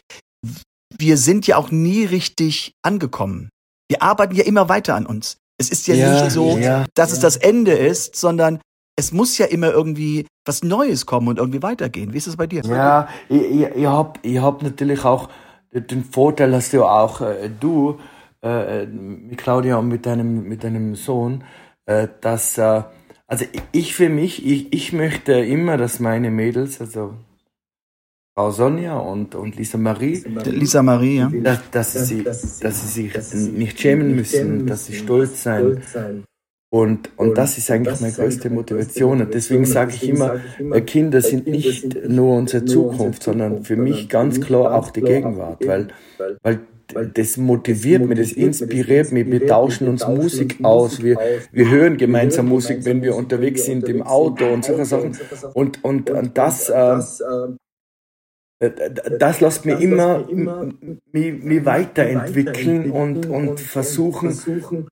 wir 0.98 1.16
sind 1.16 1.46
ja 1.46 1.56
auch 1.56 1.70
nie 1.70 2.04
richtig 2.04 2.74
angekommen. 2.82 3.50
Wir 3.88 4.02
arbeiten 4.02 4.34
ja 4.34 4.44
immer 4.44 4.68
weiter 4.68 4.94
an 4.94 5.06
uns. 5.06 5.38
Es 5.58 5.70
ist 5.70 5.86
ja, 5.86 5.94
ja 5.94 6.22
nicht 6.22 6.32
so, 6.32 6.58
ja, 6.58 6.84
dass 6.94 7.10
ja. 7.10 7.14
es 7.14 7.20
das 7.20 7.36
Ende 7.36 7.72
ist, 7.72 8.16
sondern 8.16 8.60
es 8.96 9.12
muss 9.12 9.38
ja 9.38 9.46
immer 9.46 9.70
irgendwie 9.70 10.26
was 10.44 10.62
Neues 10.62 11.06
kommen 11.06 11.28
und 11.28 11.38
irgendwie 11.38 11.62
weitergehen. 11.62 12.12
Wie 12.12 12.18
ist 12.18 12.26
es 12.26 12.36
bei 12.36 12.46
dir? 12.46 12.62
Ja, 12.64 13.08
ich, 13.28 13.42
ich, 13.42 13.66
ich 13.74 13.86
habe 13.86 14.18
ich 14.22 14.38
hab 14.38 14.62
natürlich 14.62 15.04
auch 15.04 15.28
den 15.72 16.04
Vorteil, 16.04 16.50
dass 16.50 16.70
du 16.70 16.84
auch 16.84 17.20
äh, 17.20 17.50
du 17.60 17.98
äh, 18.42 18.86
mit 18.86 19.38
Claudia 19.38 19.76
und 19.76 19.88
mit 19.88 20.06
deinem, 20.06 20.44
mit 20.44 20.64
deinem 20.64 20.94
Sohn, 20.94 21.44
äh, 21.86 22.08
dass, 22.20 22.58
äh, 22.58 22.82
also 23.26 23.44
ich 23.72 23.94
für 23.94 24.08
mich, 24.08 24.46
ich, 24.46 24.72
ich 24.72 24.92
möchte 24.92 25.32
immer, 25.32 25.76
dass 25.76 26.00
meine 26.00 26.30
Mädels, 26.30 26.80
also 26.80 27.14
Frau 28.38 28.50
Sonja 28.50 28.98
und, 28.98 29.34
und 29.34 29.56
Lisa 29.56 29.78
Marie. 29.78 30.22
Lisa 30.44 30.82
Marie, 30.82 31.16
ja. 31.20 31.32
Dass, 31.42 31.70
dass, 31.70 32.08
sie, 32.08 32.22
dass 32.22 32.42
sie 32.62 33.08
sich 33.08 33.50
nicht 33.50 33.80
schämen 33.80 34.14
müssen, 34.14 34.66
dass 34.66 34.84
sie 34.84 34.92
stolz 34.92 35.42
sein. 35.42 35.82
Und, 36.68 37.08
und 37.16 37.38
das 37.38 37.56
ist 37.56 37.70
eigentlich 37.70 37.98
meine 37.98 38.12
größte 38.12 38.50
Motivation. 38.50 39.22
Und 39.22 39.32
deswegen 39.32 39.64
sage 39.64 39.92
ich 39.94 40.06
immer, 40.10 40.38
Kinder 40.82 41.22
sind 41.22 41.46
nicht 41.46 42.06
nur 42.06 42.36
unsere 42.36 42.66
Zukunft, 42.66 43.22
sondern 43.22 43.64
für 43.64 43.76
mich 43.76 44.10
ganz 44.10 44.38
klar 44.38 44.74
auch 44.74 44.90
die 44.90 45.00
Gegenwart, 45.00 45.66
weil, 45.66 45.88
weil 46.42 46.60
das 47.14 47.38
motiviert 47.38 48.06
mich, 48.06 48.18
das 48.18 48.32
inspiriert 48.32 49.12
mich. 49.12 49.30
Wir 49.30 49.46
tauschen 49.46 49.88
uns 49.88 50.06
Musik 50.06 50.58
aus, 50.62 51.02
wir, 51.02 51.18
wir 51.52 51.70
hören 51.70 51.96
gemeinsam 51.96 52.48
Musik, 52.48 52.84
wenn 52.84 53.02
wir 53.02 53.16
unterwegs 53.16 53.64
sind 53.64 53.88
im 53.88 54.02
Auto 54.02 54.46
und 54.46 54.62
solche 54.62 54.84
Sachen. 54.84 55.16
Und, 55.54 55.82
und, 55.82 56.10
und 56.10 56.36
das, 56.36 56.68
äh, 56.68 56.98
äh, 56.98 57.56
das 58.58 59.40
lässt 59.42 59.66
mich 59.66 59.80
immer, 59.80 60.24
mich, 61.12 61.42
mich 61.42 61.64
weiterentwickeln 61.66 62.90
und, 62.90 63.26
und 63.26 63.60
versuchen, 63.60 64.34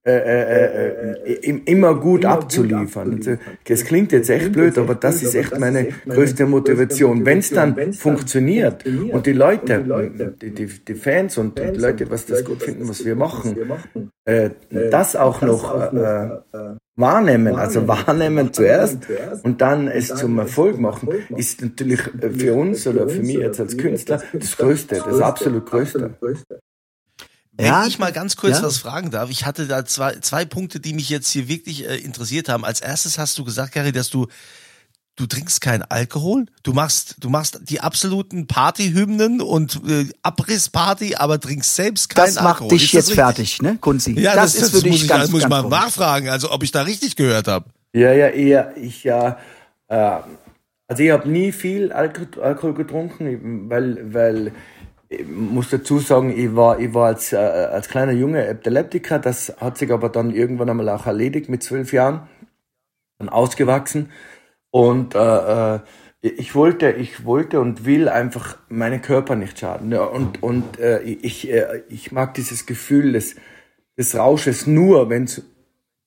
äh, 0.05 0.13
äh, 0.13 1.15
äh, 1.25 1.61
immer 1.65 1.95
gut 1.95 2.27
abzuliefern. 2.27 3.15
Also, 3.15 3.37
das 3.67 3.85
klingt 3.85 4.13
jetzt 4.13 4.29
echt 4.29 4.53
blöd, 4.53 4.77
aber 4.77 4.95
das 4.95 5.23
ist 5.23 5.35
echt 5.35 5.59
meine 5.59 5.89
größte 6.07 6.45
Motivation. 6.45 7.25
Wenn 7.25 7.39
es 7.39 7.51
dann 7.51 7.95
funktioniert 7.95 8.85
und 8.85 9.25
die 9.25 9.33
Leute, 9.33 10.35
die, 10.43 10.51
die, 10.51 10.67
die 10.67 10.95
Fans 10.95 11.39
und 11.39 11.59
die 11.59 11.81
Leute, 11.81 12.11
was 12.11 12.27
das 12.27 12.45
gut 12.45 12.63
finden, 12.63 12.87
was 12.87 13.03
wir 13.05 13.17
machen, 13.17 14.11
äh, 14.27 14.51
das 14.91 15.17
auch 15.17 15.41
noch 15.41 15.93
äh, 15.95 16.77
wahrnehmen, 16.97 17.57
also 17.57 17.87
wahrnehmen 17.89 18.53
zuerst 18.53 18.99
und 19.43 19.61
dann 19.61 19.89
es 19.89 20.09
zum 20.09 20.39
Erfolg 20.39 20.79
machen, 20.79 21.09
ist 21.37 21.61
natürlich 21.61 22.01
für 22.01 22.55
uns 22.55 22.87
oder 22.87 23.09
für 23.09 23.23
mich 23.23 23.37
jetzt 23.37 23.61
als 23.61 23.77
Künstler 23.77 24.23
das 24.33 24.57
Größte, 24.57 25.03
das 25.05 25.21
absolut 25.21 25.67
Größte. 25.67 26.17
Wenn 27.57 27.67
ja, 27.67 27.87
ich 27.87 28.01
mal 28.01 28.13
ganz 28.13 28.37
kurz 28.37 28.59
ja? 28.59 28.65
was 28.65 28.79
fragen 28.79 29.13
darf, 29.13 29.31
ich 29.31 29.47
hatte 29.47 29.67
da 29.67 29.85
zwei, 29.85 30.17
zwei 30.17 30.45
Punkte, 30.45 30.81
die 30.81 30.93
mich 30.93 31.09
jetzt 31.09 31.31
hier 31.31 31.47
wirklich 31.47 31.89
äh, 31.89 31.97
interessiert 31.99 32.49
haben. 32.49 32.65
Als 32.65 32.81
erstes 32.81 33.17
hast 33.17 33.39
du 33.39 33.45
gesagt, 33.45 33.73
Gary, 33.73 33.93
dass 33.93 34.11
du 34.11 34.27
du 35.17 35.27
trinkst 35.27 35.61
keinen 35.61 35.83
Alkohol, 35.83 36.47
du 36.63 36.73
machst, 36.73 37.17
du 37.21 37.29
machst 37.31 37.61
die 37.63 37.81
absoluten 37.81 38.47
Partyhymnen 38.47 39.41
und 39.41 39.81
äh, 39.89 40.07
Abrissparty, 40.23 41.17
aber 41.17 41.41
trinkst 41.41 41.77
selbst 41.77 42.15
keinen 42.15 42.37
Alkohol. 42.37 42.45
Das 42.45 42.61
macht 42.61 42.71
dich 42.73 42.93
jetzt 42.93 43.11
richtig? 43.11 43.15
fertig, 43.15 43.63
ne, 43.63 43.79
Kunzi? 43.81 44.19
Ja, 44.19 44.35
das, 44.35 44.55
das 44.55 44.55
ist 44.55 44.75
das 44.75 44.83
für 44.83 44.89
dich 44.89 45.09
ganz, 45.09 45.31
muss 45.31 45.43
ich 45.43 45.49
mal 45.49 45.63
nachfragen, 45.69 46.29
also 46.29 46.51
ob 46.51 46.63
ich 46.63 46.73
da 46.73 46.83
richtig 46.83 47.17
gehört 47.17 47.49
habe. 47.49 47.67
Ja, 47.95 48.13
ja, 48.13 48.29
eher, 48.29 48.77
ich 48.77 49.05
ja, 49.05 49.39
äh, 49.89 50.19
also 50.87 51.03
ich 51.03 51.11
habe 51.11 51.29
nie 51.29 51.53
viel 51.53 51.93
Alkohol, 51.93 52.43
Alkohol 52.43 52.75
getrunken, 52.75 53.71
weil, 53.71 54.13
weil 54.13 54.53
ich 55.09 55.27
muss 55.27 55.71
dazu 55.71 55.99
sagen, 56.01 56.37
ich 56.37 56.57
war, 56.57 56.81
ich 56.81 56.93
war 56.93 57.07
als, 57.07 57.33
äh, 57.33 57.37
als 57.37 57.89
kleiner 57.89 58.13
Junge 58.13 58.47
Epileptiker, 58.47 59.19
das 59.19 59.55
hat 59.59 59.79
sich 59.79 59.93
aber 59.93 60.09
dann 60.09 60.35
irgendwann 60.35 60.71
einmal 60.71 60.89
auch 60.89 61.07
erledigt 61.07 61.49
mit 61.49 61.63
zwölf 61.63 61.93
Jahren, 61.93 62.29
dann 63.19 63.29
ausgewachsen. 63.29 64.11
Und 64.75 65.15
äh, 65.15 65.77
äh, 65.77 65.81
ich 66.21 66.57
wollte, 66.57 66.91
ich 66.91 67.25
wollte 67.25 67.61
und 67.61 67.87
will 67.87 68.09
einfach 68.09 68.59
meinen 68.69 69.03
Körper 69.03 69.37
nicht 69.37 69.61
schaden. 69.61 69.93
Ja, 69.93 70.03
und 70.03 70.43
und 70.43 70.81
äh, 70.81 71.01
ich, 71.01 71.49
äh, 71.49 71.83
ich 71.89 72.11
mag 72.11 72.35
dieses 72.35 72.67
Gefühl 72.67 73.13
des, 73.13 73.37
des 73.97 74.17
Rausches 74.17 74.67
nur, 74.67 75.11
wenn 75.11 75.25
es 75.25 75.45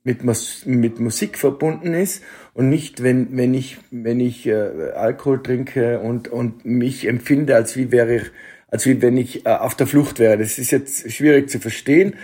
mit, 0.04 0.22
mit 0.66 1.00
Musik 1.00 1.38
verbunden 1.38 1.94
ist 1.94 2.24
und 2.54 2.68
nicht, 2.68 3.02
wenn, 3.04 3.38
wenn 3.38 3.54
ich, 3.54 3.78
wenn 3.90 4.20
ich 4.20 4.46
äh, 4.48 4.92
Alkohol 4.96 5.42
trinke 5.42 6.02
und, 6.02 6.28
und 6.28 6.66
mich 6.66 7.08
empfinde, 7.08 7.56
als 7.56 7.78
wie 7.78 7.94
wäre 7.94 8.16
ich, 8.18 8.32
als 8.68 8.86
wie 8.86 9.02
wenn 9.02 9.16
ich 9.16 9.46
äh, 9.46 9.50
auf 9.50 9.76
der 9.76 9.88
Flucht 9.88 10.20
wäre. 10.20 10.38
Das 10.38 10.60
ist 10.60 10.72
jetzt 10.72 11.10
schwierig 11.10 11.50
zu 11.50 11.62
verstehen, 11.62 12.16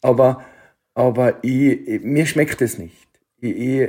aber, 0.00 0.44
aber 0.94 1.42
ich, 1.42 2.02
mir 2.04 2.26
schmeckt 2.26 2.62
es 2.62 2.78
nicht. 2.78 3.08
Ich, 3.40 3.56
ich, 3.56 3.88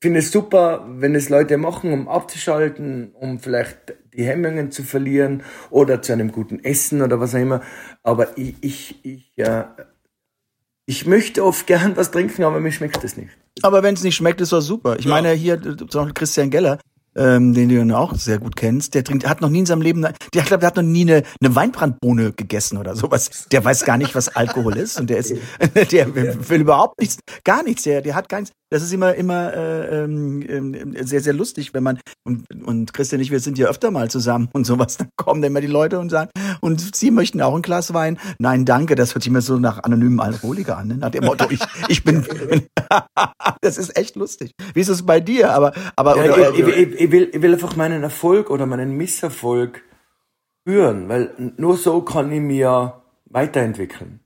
finde 0.00 0.20
es 0.20 0.30
super, 0.30 0.86
wenn 0.88 1.14
es 1.14 1.28
Leute 1.28 1.56
machen, 1.56 1.92
um 1.92 2.08
abzuschalten, 2.08 3.12
um 3.14 3.38
vielleicht 3.38 3.94
die 4.14 4.24
Hemmungen 4.24 4.70
zu 4.70 4.82
verlieren 4.82 5.42
oder 5.70 6.02
zu 6.02 6.12
einem 6.12 6.32
guten 6.32 6.62
Essen 6.62 7.02
oder 7.02 7.20
was 7.20 7.34
auch 7.34 7.40
immer. 7.40 7.62
Aber 8.02 8.36
ich, 8.36 8.54
ich, 8.60 9.04
ich, 9.04 9.32
äh, 9.36 9.64
ich 10.86 11.06
möchte 11.06 11.44
oft 11.44 11.66
gern 11.66 11.96
was 11.96 12.10
trinken, 12.10 12.44
aber 12.44 12.60
mir 12.60 12.72
schmeckt 12.72 13.02
es 13.04 13.16
nicht. 13.16 13.30
Aber 13.62 13.82
wenn 13.82 13.94
es 13.94 14.02
nicht 14.02 14.16
schmeckt, 14.16 14.40
ist 14.40 14.52
doch 14.52 14.60
super. 14.60 14.98
Ich 14.98 15.06
ja. 15.06 15.10
meine 15.10 15.32
hier 15.32 15.60
zum 15.60 15.88
Beispiel 15.88 16.14
Christian 16.14 16.50
Geller, 16.50 16.78
ähm, 17.16 17.54
den 17.54 17.68
du 17.68 17.96
auch 17.96 18.14
sehr 18.14 18.38
gut 18.38 18.56
kennst, 18.56 18.94
der 18.94 19.04
trinkt, 19.04 19.28
hat 19.28 19.40
noch 19.40 19.48
nie 19.48 19.60
in 19.60 19.66
seinem 19.66 19.82
Leben, 19.82 20.02
der, 20.02 20.12
ich 20.34 20.44
glaube, 20.44 20.60
der 20.60 20.68
hat 20.68 20.76
noch 20.76 20.82
nie 20.82 21.02
eine, 21.02 21.22
eine 21.40 21.54
Weinbrandbohne 21.54 22.32
gegessen 22.32 22.78
oder 22.78 22.94
sowas. 22.94 23.46
Der 23.50 23.64
weiß 23.64 23.84
gar 23.84 23.96
nicht, 23.96 24.14
was 24.14 24.34
Alkohol 24.34 24.76
ist 24.76 25.00
und 25.00 25.10
der 25.10 25.18
ist, 25.18 25.34
der 25.92 26.14
will 26.14 26.60
überhaupt 26.60 27.00
nichts, 27.00 27.18
gar 27.44 27.62
nichts. 27.62 27.82
Der, 27.84 28.02
der 28.02 28.14
hat 28.14 28.28
gar 28.28 28.40
nichts. 28.40 28.54
Das 28.70 28.82
ist 28.82 28.92
immer, 28.92 29.14
immer 29.14 29.54
äh, 29.54 30.04
äh, 30.04 31.04
sehr, 31.04 31.20
sehr 31.20 31.32
lustig, 31.32 31.72
wenn 31.72 31.84
man 31.84 32.00
und, 32.24 32.44
und 32.64 32.92
Christian 32.92 33.20
und 33.20 33.22
ich, 33.22 33.30
wir 33.30 33.38
sind 33.38 33.58
ja 33.58 33.68
öfter 33.68 33.92
mal 33.92 34.10
zusammen 34.10 34.48
und 34.52 34.66
sowas. 34.66 34.96
Dann 34.96 35.08
kommen 35.16 35.40
dann 35.40 35.52
immer 35.52 35.60
die 35.60 35.68
Leute 35.68 36.00
und 36.00 36.10
sagen, 36.10 36.30
und 36.60 36.94
Sie 36.96 37.10
möchten 37.10 37.40
auch 37.40 37.54
ein 37.54 37.62
Glas 37.62 37.94
Wein? 37.94 38.18
Nein, 38.38 38.64
danke. 38.64 38.94
Das 38.94 39.14
hört 39.14 39.22
sich 39.22 39.32
mir 39.32 39.40
so 39.40 39.58
nach 39.58 39.82
anonymen 39.84 40.20
Alkoholiker 40.20 40.76
an. 40.76 40.88
Ne? 40.88 40.96
Nach 40.96 41.10
dem 41.10 41.24
Motto, 41.24 41.46
ich, 41.50 41.60
ich 41.88 42.04
bin. 42.04 42.26
das 43.60 43.78
ist 43.78 43.96
echt 43.96 44.16
lustig. 44.16 44.52
Wie 44.74 44.80
ist 44.80 44.88
es 44.88 45.04
bei 45.04 45.20
dir? 45.20 45.52
Aber, 45.52 45.72
aber 45.96 46.16
ja, 46.24 46.32
oder, 46.32 46.50
ich, 46.54 46.58
ich, 46.60 47.00
ich, 47.00 47.10
will, 47.10 47.30
ich 47.32 47.42
will 47.42 47.52
einfach 47.54 47.76
meinen 47.76 48.02
Erfolg 48.02 48.50
oder 48.50 48.66
meinen 48.66 48.96
Misserfolg 48.96 49.82
spüren, 50.62 51.08
weil 51.08 51.52
nur 51.56 51.76
so 51.76 52.02
kann 52.02 52.32
ich 52.32 52.40
mir 52.40 53.02
weiterentwickeln. 53.26 54.20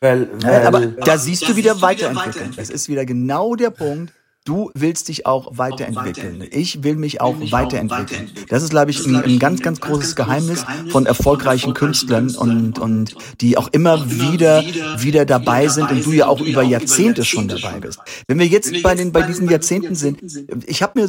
Weil, 0.00 0.30
weil 0.42 0.66
aber 0.66 0.86
da 0.86 1.18
siehst 1.18 1.46
du 1.48 1.56
wieder 1.56 1.82
weiterentwickeln. 1.82 2.54
Das 2.56 2.70
ist 2.70 2.88
wieder 2.88 3.04
genau 3.04 3.54
der 3.54 3.70
Punkt. 3.70 4.14
Du 4.50 4.72
willst 4.74 5.06
dich 5.06 5.26
auch 5.26 5.58
weiterentwickeln. 5.58 6.44
Ich 6.50 6.82
will 6.82 6.96
mich 6.96 7.20
auch 7.20 7.36
weiterentwickeln. 7.52 8.32
Das 8.48 8.64
ist, 8.64 8.70
glaube 8.70 8.90
ich, 8.90 9.06
ein, 9.06 9.14
ein 9.14 9.38
ganz, 9.38 9.62
ganz 9.62 9.80
großes 9.80 10.16
Geheimnis 10.16 10.64
von 10.88 11.06
erfolgreichen 11.06 11.72
Künstlern 11.72 12.34
und, 12.34 12.80
und 12.80 13.14
die 13.40 13.56
auch 13.56 13.68
immer 13.68 14.10
wieder, 14.10 14.64
wieder 14.98 15.24
dabei 15.24 15.68
sind 15.68 15.92
und 15.92 16.04
du 16.04 16.10
ja 16.10 16.26
auch 16.26 16.40
über 16.40 16.64
Jahrzehnte 16.64 17.24
schon 17.24 17.46
dabei 17.46 17.78
bist. 17.78 18.00
Wenn 18.26 18.40
wir 18.40 18.46
jetzt 18.46 18.82
bei 18.82 18.96
den, 18.96 19.12
bei 19.12 19.22
diesen 19.22 19.48
Jahrzehnten 19.48 19.94
sind, 19.94 20.18
ich 20.66 20.82
habe 20.82 21.00
mir 21.00 21.08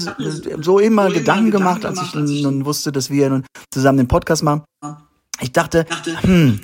so 0.61 0.77
immer 0.77 1.09
Gedanken 1.09 1.49
gemacht, 1.49 1.83
als 1.83 1.99
ich 1.99 2.13
nun 2.13 2.65
wusste, 2.65 2.91
dass 2.91 3.09
wir 3.09 3.27
nun 3.31 3.43
zusammen 3.71 3.97
den 3.97 4.07
Podcast 4.07 4.43
machen. 4.43 4.61
Ich 5.41 5.51
dachte, 5.51 5.85
hm, 6.21 6.59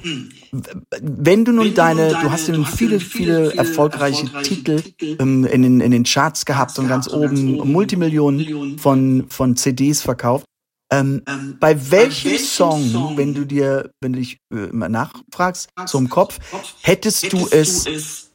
wenn 1.01 1.45
du 1.45 1.51
nun 1.51 1.73
deine, 1.73 2.09
du 2.09 2.31
hast 2.31 2.47
ja 2.47 2.55
nun 2.55 2.65
viele, 2.65 2.99
viele 2.99 3.53
erfolgreiche 3.55 4.29
Titel 4.43 4.81
ähm, 5.01 5.45
in, 5.45 5.63
den, 5.63 5.81
in 5.81 5.91
den 5.91 6.03
Charts 6.03 6.45
gehabt 6.45 6.77
und 6.79 6.87
ganz 6.87 7.07
oben 7.07 7.71
Multimillionen 7.71 8.77
von, 8.77 9.25
von 9.29 9.55
CDs 9.55 10.01
verkauft. 10.01 10.45
Ähm, 10.89 11.21
bei 11.59 11.91
welchem 11.91 12.37
Song, 12.37 13.17
wenn 13.17 13.33
du 13.33 13.45
dir, 13.45 13.91
wenn 13.99 14.13
du 14.13 14.19
dich 14.19 14.39
äh, 14.53 14.67
nachfragst, 14.71 15.69
so 15.85 15.97
im 15.97 16.09
Kopf, 16.09 16.39
hättest 16.81 17.33
du 17.33 17.47
es 17.51 18.29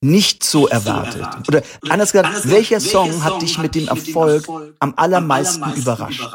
nicht 0.00 0.44
so 0.44 0.68
erwartet? 0.68 1.26
Oder 1.48 1.62
anders 1.88 2.12
gesagt, 2.12 2.50
welcher 2.50 2.80
Song 2.80 3.24
hat 3.24 3.40
dich 3.40 3.58
mit 3.58 3.74
dem 3.74 3.88
Erfolg 3.88 4.46
am 4.80 4.92
allermeisten 4.96 5.72
überrascht? 5.74 6.28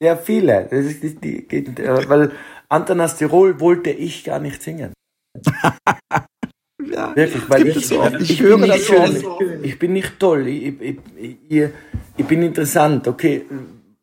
Ja, 0.00 0.16
viele. 0.16 0.68
Das 0.70 0.84
ist 0.84 1.02
die, 1.02 1.46
die, 1.46 1.82
äh, 1.82 2.08
weil 2.08 2.32
Antanas 2.68 3.16
Tirol 3.16 3.58
wollte 3.60 3.90
ich 3.90 4.24
gar 4.24 4.38
nicht 4.38 4.62
singen. 4.62 4.92
ja, 6.84 7.16
Wirklich, 7.16 7.50
weil 7.50 7.66
ich, 7.66 7.86
so 7.86 8.04
ich, 8.20 8.30
ich, 8.30 8.40
höre 8.40 8.58
das 8.66 8.86
so. 8.86 9.38
Ich 9.62 9.78
bin 9.78 9.92
nicht 9.92 10.18
toll. 10.18 10.46
Ich, 10.46 10.80
ich, 10.80 10.98
ich, 11.48 11.68
ich 12.16 12.26
bin 12.26 12.42
interessant. 12.42 13.08
Okay, 13.08 13.44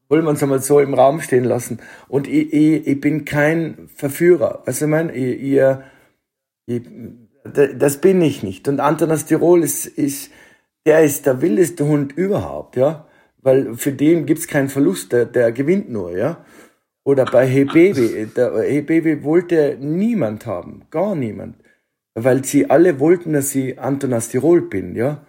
wollen 0.09 0.23
wir 0.23 0.29
uns 0.29 0.43
einmal 0.43 0.61
so 0.61 0.79
im 0.81 0.93
Raum 0.93 1.21
stehen 1.21 1.45
lassen. 1.45 1.79
Und 2.09 2.27
ich, 2.27 2.51
ich, 2.51 2.87
ich 2.87 2.99
bin 2.99 3.23
kein 3.23 3.89
Verführer. 3.95 4.63
Was 4.65 4.81
ich 4.81 4.87
meine? 4.87 5.13
Ich, 5.13 5.59
ich, 6.65 6.81
das 7.77 8.01
bin 8.01 8.21
ich 8.21 8.43
nicht. 8.43 8.67
Und 8.67 8.81
Antanas 8.81 9.25
Tirol 9.25 9.63
ist, 9.63 9.85
ist, 9.85 10.29
der 10.85 11.03
ist 11.03 11.25
der 11.25 11.41
wildeste 11.41 11.85
Hund 11.85 12.11
überhaupt, 12.17 12.75
ja 12.75 13.07
weil 13.45 13.75
für 13.75 13.91
den 13.91 14.25
gibt's 14.25 14.47
keinen 14.47 14.69
Verlust, 14.69 15.11
der, 15.11 15.25
der 15.25 15.51
gewinnt 15.51 15.89
nur, 15.89 16.17
ja. 16.17 16.43
Oder 17.03 17.25
bei 17.25 17.45
Hey 17.45 17.65
Baby, 17.65 18.27
der 18.35 18.53
Hey 18.55 18.81
Baby 18.81 19.23
wollte 19.23 19.77
niemand 19.79 20.47
haben, 20.47 20.81
gar 20.89 21.13
niemand, 21.13 21.55
weil 22.15 22.43
sie 22.43 22.71
alle 22.71 22.99
wollten, 22.99 23.33
dass 23.33 23.53
ich 23.53 23.79
Antonas 23.79 24.29
Tirol 24.29 24.63
bin, 24.63 24.95
ja. 24.95 25.23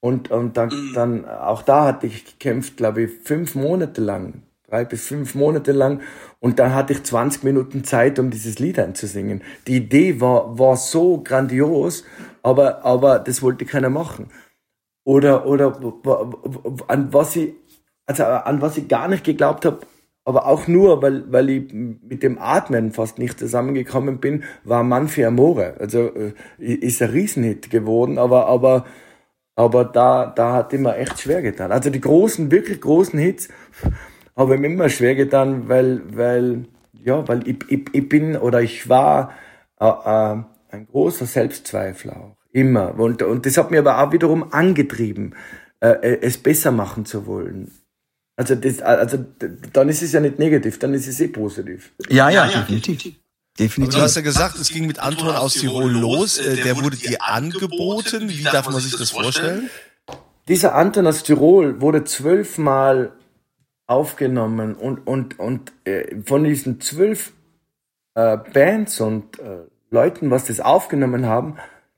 Und, 0.00 0.30
und 0.32 0.56
dann, 0.56 0.72
dann, 0.94 1.24
auch 1.24 1.62
da 1.62 1.86
hatte 1.86 2.08
ich 2.08 2.24
gekämpft, 2.24 2.76
glaube 2.76 3.02
ich, 3.02 3.10
fünf 3.22 3.54
Monate 3.54 4.00
lang, 4.00 4.42
drei 4.68 4.84
bis 4.84 5.06
fünf 5.06 5.36
Monate 5.36 5.70
lang. 5.70 6.00
Und 6.40 6.58
dann 6.58 6.74
hatte 6.74 6.94
ich 6.94 7.04
20 7.04 7.44
Minuten 7.44 7.84
Zeit, 7.84 8.18
um 8.18 8.30
dieses 8.30 8.58
Lied 8.58 8.78
einzusingen. 8.78 9.42
Die 9.68 9.76
Idee 9.76 10.20
war, 10.20 10.58
war 10.58 10.76
so 10.76 11.22
grandios, 11.22 12.04
aber, 12.42 12.84
aber 12.84 13.20
das 13.20 13.40
wollte 13.40 13.64
keiner 13.64 13.90
machen 13.90 14.30
oder, 15.06 15.46
oder 15.46 15.78
an 16.88 17.12
was 17.12 17.36
ich, 17.36 17.54
also 18.06 18.24
an 18.24 18.60
was 18.60 18.76
ich 18.76 18.88
gar 18.88 19.06
nicht 19.06 19.22
geglaubt 19.22 19.64
habe, 19.64 19.78
aber 20.24 20.46
auch 20.46 20.66
nur, 20.66 21.00
weil, 21.00 21.30
weil 21.32 21.48
ich 21.48 21.72
mit 21.72 22.24
dem 22.24 22.38
Atmen 22.40 22.90
fast 22.90 23.16
nicht 23.18 23.38
zusammengekommen 23.38 24.18
bin, 24.18 24.42
war 24.64 24.82
Mann 24.82 25.06
für 25.06 25.28
Amore. 25.28 25.76
Also 25.78 26.10
äh, 26.12 26.32
ist 26.58 27.00
ein 27.00 27.10
Riesenhit 27.10 27.70
geworden, 27.70 28.18
aber, 28.18 28.48
aber, 28.48 28.84
aber 29.54 29.84
da, 29.84 30.26
da 30.26 30.54
hat 30.54 30.72
immer 30.72 30.96
echt 30.98 31.20
schwer 31.20 31.40
getan. 31.40 31.70
Also 31.70 31.90
die 31.90 32.00
großen, 32.00 32.50
wirklich 32.50 32.80
großen 32.80 33.16
Hits 33.16 33.48
habe 34.34 34.56
ich 34.56 34.60
mir 34.60 34.66
immer 34.66 34.88
schwer 34.88 35.14
getan, 35.14 35.68
weil, 35.68 36.02
weil, 36.16 36.64
ja, 36.92 37.26
weil 37.28 37.46
ich, 37.46 37.58
ich, 37.68 37.84
ich 37.92 38.08
bin 38.08 38.36
oder 38.36 38.60
ich 38.60 38.88
war 38.88 39.30
äh, 39.78 39.86
äh, 39.86 40.42
ein 40.70 40.86
großer 40.90 41.26
Selbstzweifler. 41.26 42.35
Immer. 42.56 42.98
Und, 42.98 43.22
und 43.22 43.44
das 43.44 43.58
hat 43.58 43.70
mir 43.70 43.80
aber 43.80 43.98
auch 44.02 44.12
wiederum 44.12 44.50
angetrieben, 44.50 45.34
äh, 45.80 45.88
äh 45.88 46.18
es 46.22 46.38
besser 46.38 46.72
machen 46.72 47.04
zu 47.04 47.26
wollen. 47.26 47.70
Also, 48.34 48.54
das, 48.54 48.80
also 48.80 49.22
dann 49.74 49.90
ist 49.90 50.02
es 50.02 50.12
ja 50.12 50.20
nicht 50.20 50.38
negativ, 50.38 50.78
dann 50.78 50.94
ist 50.94 51.06
es 51.06 51.20
eh 51.20 51.28
positiv. 51.28 51.92
Ja, 52.08 52.30
ja, 52.30 52.46
definitiv. 52.46 53.14
Definitiv. 53.58 53.94
Aber 53.94 54.00
du 54.00 54.04
hast 54.04 54.16
ja 54.16 54.22
gesagt, 54.22 54.58
es 54.58 54.70
ging 54.70 54.86
mit 54.86 54.98
Anton 55.00 55.28
aus 55.28 55.52
Tirol 55.52 55.90
los. 55.90 56.38
Äh, 56.38 56.56
der 56.56 56.82
wurde 56.82 56.96
dir 56.96 57.22
angeboten. 57.22 58.30
Wie 58.30 58.44
darf 58.44 58.70
man 58.70 58.80
sich 58.80 58.96
das 58.96 59.10
vorstellen? 59.10 59.68
Dieser 60.48 60.74
Anton 60.74 61.06
aus 61.06 61.24
Tirol 61.24 61.82
wurde 61.82 62.04
zwölfmal 62.04 63.12
aufgenommen 63.86 64.74
und, 64.74 65.06
und, 65.06 65.38
und 65.38 65.74
äh, 65.84 66.22
von 66.24 66.44
diesen 66.44 66.80
zwölf 66.80 67.34
äh, 68.14 68.38
Bands 68.38 68.98
und 69.00 69.38
äh, 69.40 69.58
Leuten, 69.90 70.30
was 70.30 70.46
das 70.46 70.60
aufgenommen 70.60 71.26
haben, 71.26 71.58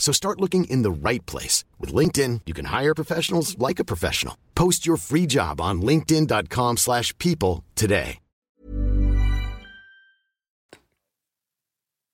So 0.00 0.12
start 0.12 0.40
looking 0.40 0.64
in 0.64 0.82
the 0.82 0.90
right 0.90 1.24
place. 1.26 1.62
With 1.78 1.94
LinkedIn, 1.94 2.40
you 2.46 2.54
can 2.54 2.64
hire 2.64 2.94
professionals 2.94 3.56
like 3.58 3.78
a 3.78 3.84
professional. 3.84 4.34
Post 4.56 4.86
your 4.88 4.96
free 4.96 5.26
job 5.26 5.60
on 5.60 5.82
linkedin.com 5.82 6.78
slash 6.78 7.16
people 7.18 7.62
today. 7.76 8.18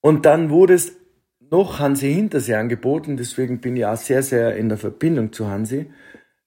Und 0.07 0.25
dann 0.25 0.51
wurde 0.51 0.75
es 0.75 0.93
noch 1.51 1.81
Hansi 1.81 2.13
Hintersee 2.15 2.55
angeboten, 2.55 3.17
deswegen 3.17 3.61
bin 3.61 3.77
ich 3.77 3.87
auch 3.87 3.97
sehr, 3.97 4.23
sehr 4.23 4.57
in 4.57 4.69
der 4.69 4.79
Verbindung 4.79 5.33
zu 5.33 5.49
Hansi. 5.49 5.91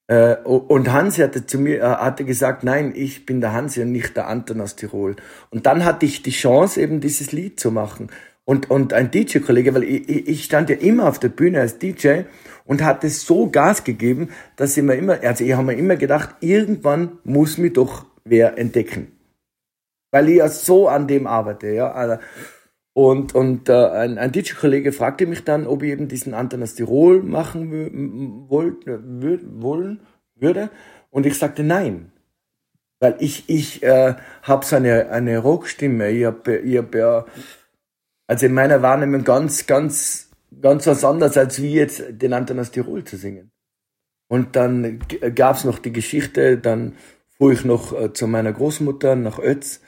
Äh, 0.06 0.36
und 0.36 0.90
Hansi 0.90 1.20
hatte 1.20 1.44
zu 1.44 1.58
mir, 1.58 1.80
äh, 1.80 1.82
hatte 1.82 2.24
gesagt, 2.24 2.64
nein, 2.64 2.94
ich 2.96 3.26
bin 3.26 3.42
der 3.42 3.52
Hansi 3.52 3.82
und 3.82 3.92
nicht 3.92 4.16
der 4.16 4.28
Anton 4.28 4.62
aus 4.62 4.76
Tirol. 4.76 5.16
Und 5.50 5.66
dann 5.66 5.84
hatte 5.84 6.06
ich 6.06 6.22
die 6.22 6.30
Chance, 6.30 6.80
eben 6.80 7.00
dieses 7.00 7.32
Lied 7.32 7.60
zu 7.60 7.70
machen. 7.70 8.08
Und, 8.50 8.68
und 8.68 8.92
ein 8.92 9.12
DJ-Kollege, 9.12 9.76
weil 9.76 9.84
ich, 9.84 10.08
ich 10.08 10.42
stand 10.42 10.70
ja 10.70 10.76
immer 10.76 11.06
auf 11.06 11.20
der 11.20 11.28
Bühne 11.28 11.60
als 11.60 11.78
DJ 11.78 12.22
und 12.64 12.82
hatte 12.82 13.08
so 13.08 13.48
Gas 13.48 13.84
gegeben, 13.84 14.30
dass 14.56 14.76
ich 14.76 14.82
mir 14.82 14.96
immer, 14.96 15.22
also 15.22 15.44
ich 15.44 15.52
habe 15.52 15.66
mir 15.66 15.74
immer 15.74 15.94
gedacht, 15.94 16.30
irgendwann 16.40 17.20
muss 17.22 17.58
mich 17.58 17.74
doch 17.74 18.06
wer 18.24 18.58
entdecken. 18.58 19.12
Weil 20.10 20.30
ich 20.30 20.38
ja 20.38 20.48
so 20.48 20.88
an 20.88 21.06
dem 21.06 21.28
arbeite, 21.28 21.68
ja. 21.68 21.92
Also, 21.92 22.16
und, 22.92 23.36
und 23.36 23.68
äh, 23.68 23.72
ein, 23.72 24.18
ein 24.18 24.32
DJ-Kollege 24.32 24.90
fragte 24.90 25.26
mich 25.26 25.44
dann, 25.44 25.68
ob 25.68 25.84
ich 25.84 25.90
eben 25.92 26.08
diesen 26.08 26.34
Anton 26.34 26.64
aus 26.64 26.74
Tirol 26.74 27.22
machen 27.22 28.48
wollt, 28.48 28.84
wollen 28.84 30.00
würde. 30.34 30.70
Und 31.10 31.24
ich 31.24 31.38
sagte 31.38 31.62
nein. 31.62 32.10
Weil 32.98 33.14
ich, 33.20 33.44
ich 33.48 33.84
äh, 33.84 34.16
habe 34.42 34.66
so 34.66 34.74
eine, 34.74 35.08
eine 35.10 35.38
Rockstimme. 35.38 36.10
Ich 36.10 36.24
habe 36.24 36.56
ich 36.56 36.78
hab 36.78 36.94
ja, 36.96 37.24
also 38.30 38.46
in 38.46 38.54
meiner 38.54 38.80
Wahrnehmung 38.80 39.24
ganz, 39.24 39.66
ganz, 39.66 40.30
ganz 40.62 40.86
was 40.86 41.04
anderes, 41.04 41.36
als 41.36 41.60
wie 41.60 41.74
jetzt 41.74 42.04
den 42.10 42.32
Anton 42.32 42.60
aus 42.60 42.70
Tirol 42.70 43.02
zu 43.02 43.16
singen. 43.16 43.50
Und 44.28 44.54
dann 44.54 45.00
gab's 45.34 45.64
noch 45.64 45.80
die 45.80 45.92
Geschichte, 45.92 46.56
dann 46.56 46.94
fuhr 47.36 47.50
ich 47.50 47.64
noch 47.64 47.92
äh, 47.92 48.12
zu 48.12 48.28
meiner 48.28 48.52
Großmutter 48.52 49.16
nach 49.16 49.40
Ötz 49.40 49.80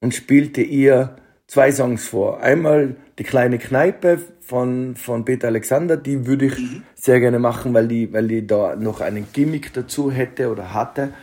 und 0.00 0.14
spielte 0.14 0.60
ihr 0.60 1.16
zwei 1.46 1.72
Songs 1.72 2.06
vor. 2.06 2.42
Einmal 2.42 2.96
die 3.18 3.24
kleine 3.24 3.56
Kneipe 3.56 4.20
von, 4.42 4.94
von 4.94 5.24
Peter 5.24 5.48
Alexander, 5.48 5.96
die 5.96 6.26
würde 6.26 6.44
ich 6.44 6.58
mhm. 6.58 6.82
sehr 6.94 7.20
gerne 7.20 7.38
machen, 7.38 7.72
weil 7.72 7.88
die, 7.88 8.12
weil 8.12 8.28
die 8.28 8.46
da 8.46 8.76
noch 8.76 9.00
einen 9.00 9.28
Gimmick 9.32 9.72
dazu 9.72 10.10
hätte 10.10 10.50
oder 10.50 10.74
hatte. 10.74 11.14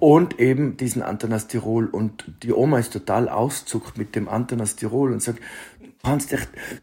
Und 0.00 0.38
eben 0.38 0.76
diesen 0.76 1.02
Antonas 1.02 1.46
Tirol. 1.46 1.86
Und 1.86 2.24
die 2.42 2.52
Oma 2.52 2.78
ist 2.78 2.92
total 2.92 3.28
auszuckt 3.28 3.96
mit 3.98 4.14
dem 4.14 4.28
Antonas 4.28 4.76
Tirol 4.76 5.12
und 5.12 5.22
sagt, 5.22 5.40
kannst 6.02 6.34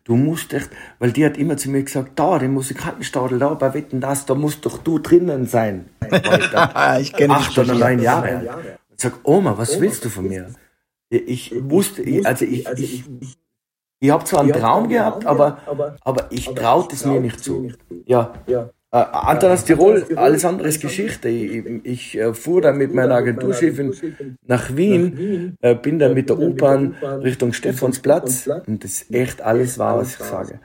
du 0.03 0.15
musst 0.15 0.53
echt, 0.53 0.69
weil 0.99 1.11
die 1.11 1.25
hat 1.25 1.37
immer 1.37 1.57
zu 1.57 1.69
mir 1.69 1.83
gesagt, 1.83 2.17
da, 2.17 2.39
den 2.39 2.53
Musikantenstadel, 2.53 3.39
da 3.39 3.53
bei 3.53 3.73
Wetten 3.73 4.01
das, 4.01 4.25
da 4.25 4.35
musst 4.35 4.65
doch 4.65 4.77
du 4.77 4.99
drinnen 4.99 5.45
sein. 5.45 5.89
ich 7.01 7.13
kenne 7.13 7.35
acht 7.35 7.57
oder 7.57 7.73
neun 7.73 7.99
Jahre. 7.99 8.59
Ich 8.95 9.01
sag, 9.01 9.13
Oma, 9.23 9.57
was 9.57 9.79
willst 9.79 10.05
du 10.05 10.09
von 10.09 10.27
mir? 10.27 10.53
Ich 11.09 11.53
wusste, 11.57 12.03
also 12.23 12.45
ich, 12.45 12.67
ich, 12.77 13.03
ich 13.99 14.09
habe 14.09 14.23
zwar 14.23 14.41
einen 14.41 14.53
Traum 14.53 14.87
gehabt, 14.87 15.25
aber, 15.25 15.59
aber 16.01 16.31
ich 16.31 16.45
traute 16.53 16.95
es 16.95 17.05
mir 17.05 17.19
nicht 17.19 17.43
zu. 17.43 17.71
Ja. 18.05 18.33
Äh, 18.91 18.97
Antanas 18.97 19.65
Tirol, 19.65 20.03
alles 20.15 20.45
andere 20.45 20.67
ist 20.67 20.81
Geschichte. 20.81 21.29
Ich, 21.29 21.63
ich 21.83 22.17
äh, 22.17 22.33
fuhr 22.33 22.61
dann 22.61 22.77
mit 22.77 22.93
meiner 22.93 23.15
Agenturchefin 23.15 23.93
nach 24.47 24.75
Wien, 24.75 25.55
äh, 25.61 25.75
bin 25.75 25.99
dann 25.99 26.15
mit 26.15 26.29
der 26.29 26.39
U-Bahn 26.39 26.95
Richtung 27.23 27.53
Stephansplatz. 27.53 28.47
Und 28.47 28.83
das 28.83 29.03
ist 29.03 29.13
echt 29.13 29.41
alles 29.41 29.77
wahr, 29.77 29.99
was 29.99 30.13
ich 30.13 30.25
sage. 30.25 30.59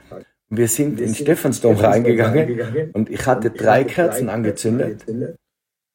Wir 0.49 0.67
sind 0.67 0.99
in 0.99 1.13
Stephansdom 1.13 1.75
reingegangen 1.75 2.91
und 2.93 3.09
ich 3.11 3.25
hatte 3.27 3.51
drei 3.51 3.83
Kerzen 3.83 4.29
angezündet. 4.29 5.05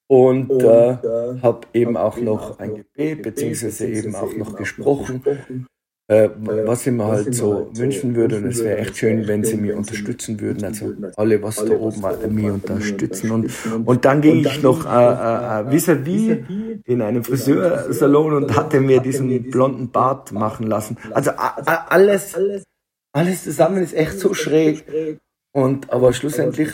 und, 0.09 0.51
und 0.51 0.63
äh, 0.63 1.41
habe 1.43 1.67
eben 1.73 1.97
auch 1.97 2.17
noch 2.17 2.59
ein 2.61 2.77
Gebet 2.77 3.23
beziehungsweise 3.23 3.87
eben 3.87 4.15
auch 4.15 4.37
noch 4.37 4.55
gesprochen, 4.55 5.23
äh, 6.11 6.29
was 6.67 6.87
ich 6.89 6.93
mir 6.93 7.07
halt 7.07 7.33
so 7.37 7.71
wünschen 7.73 8.17
würde. 8.17 8.39
Und 8.39 8.47
es 8.47 8.65
wäre 8.65 8.79
echt 8.79 8.97
schön, 8.97 9.29
wenn 9.29 9.45
sie 9.45 9.57
mir 9.57 9.77
unterstützen 9.77 10.41
würden. 10.41 10.65
Also 10.65 10.93
alle, 11.17 11.41
was 11.41 11.65
da 11.65 11.73
oben 11.73 12.03
äh, 12.03 12.27
mir 12.27 12.55
unterstützen. 12.55 13.31
Und, 13.31 13.53
und 13.85 14.05
dann 14.05 14.21
ging 14.21 14.45
ich 14.45 14.61
noch 14.61 14.87
äh, 14.87 14.89
äh, 14.89 15.69
äh 15.69 15.71
vis-à-vis 15.71 16.33
-vis 16.33 16.81
in 16.85 17.01
einem 17.01 17.23
Friseursalon 17.23 18.35
und 18.35 18.57
hatte 18.57 18.81
mir 18.81 19.01
diesen 19.01 19.51
blonden 19.51 19.91
Bart 19.91 20.33
machen 20.33 20.67
lassen. 20.67 20.97
Also 21.13 21.31
alles, 21.37 22.37
alles 23.13 23.45
zusammen 23.45 23.81
ist 23.81 23.95
echt 23.95 24.19
so 24.19 24.35
schräg. 24.35 24.85
Und 25.53 25.93
aber 25.93 26.13
schlussendlich 26.13 26.71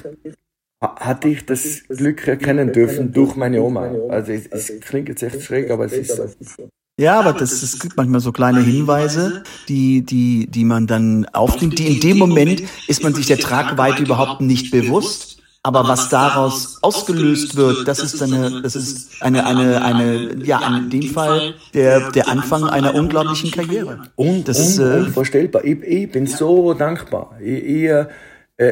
hatte 0.81 1.29
ich 1.29 1.45
das 1.45 1.85
Glück 1.89 2.27
erkennen 2.27 2.73
dürfen 2.73 3.13
durch 3.13 3.37
meine 3.37 3.61
Oma. 3.61 3.93
Also 4.09 4.33
es, 4.33 4.47
es 4.47 4.81
klingt 4.81 5.11
jetzt 5.11 5.23
echt 5.23 5.43
schräg, 5.43 5.71
aber 5.71 5.85
es 5.85 5.93
ist 5.93 6.17
so. 6.17 6.69
Ja, 6.99 7.21
aber 7.21 7.35
das, 7.35 7.63
es 7.63 7.79
gibt 7.79 7.99
manchmal 7.99 8.21
so 8.21 8.33
kleine 8.33 8.61
Hinweise, 8.61 9.43
die, 9.69 10.01
die, 10.03 10.47
die 10.47 10.65
man 10.65 10.87
dann 10.87 11.27
aufnimmt, 11.27 11.79
die 11.79 11.95
in 11.95 12.01
dem 12.01 12.19
Moment 12.19 12.63
ist 12.89 13.03
man 13.03 13.13
sich 13.15 13.27
der 13.27 13.39
Tragweite 13.39 14.03
überhaupt 14.03 14.41
nicht 14.41 14.71
bewusst. 14.71 15.37
Aber 15.63 15.89
was 15.89 16.09
daraus 16.11 16.79
ausgelöst 16.81 17.57
wird, 17.57 17.89
das 17.89 17.99
ist 17.99 18.23
eine, 18.23 18.63
das 18.63 18.77
ist 18.77 19.21
eine, 19.21 19.45
eine, 19.45 19.85
eine, 19.85 20.37
ja, 20.45 20.61
in 20.79 20.91
dem 20.91 21.11
Fall 21.11 21.55
der, 21.75 22.13
der 22.13 22.29
Anfang 22.29 22.65
einer 22.65 22.95
unglaublichen 22.95 23.51
Karriere. 23.51 24.05
Und 24.15 24.47
das 24.47 24.61
ist 24.61 24.79
äh, 24.79 25.01
unvorstellbar. 25.01 25.65
Ich, 25.65 25.83
ich 25.83 26.11
bin 26.11 26.29
so 26.29 26.73
dankbar. 26.73 27.37
Ich, 27.41 27.65
ich, 27.65 27.85
äh, 27.89 28.07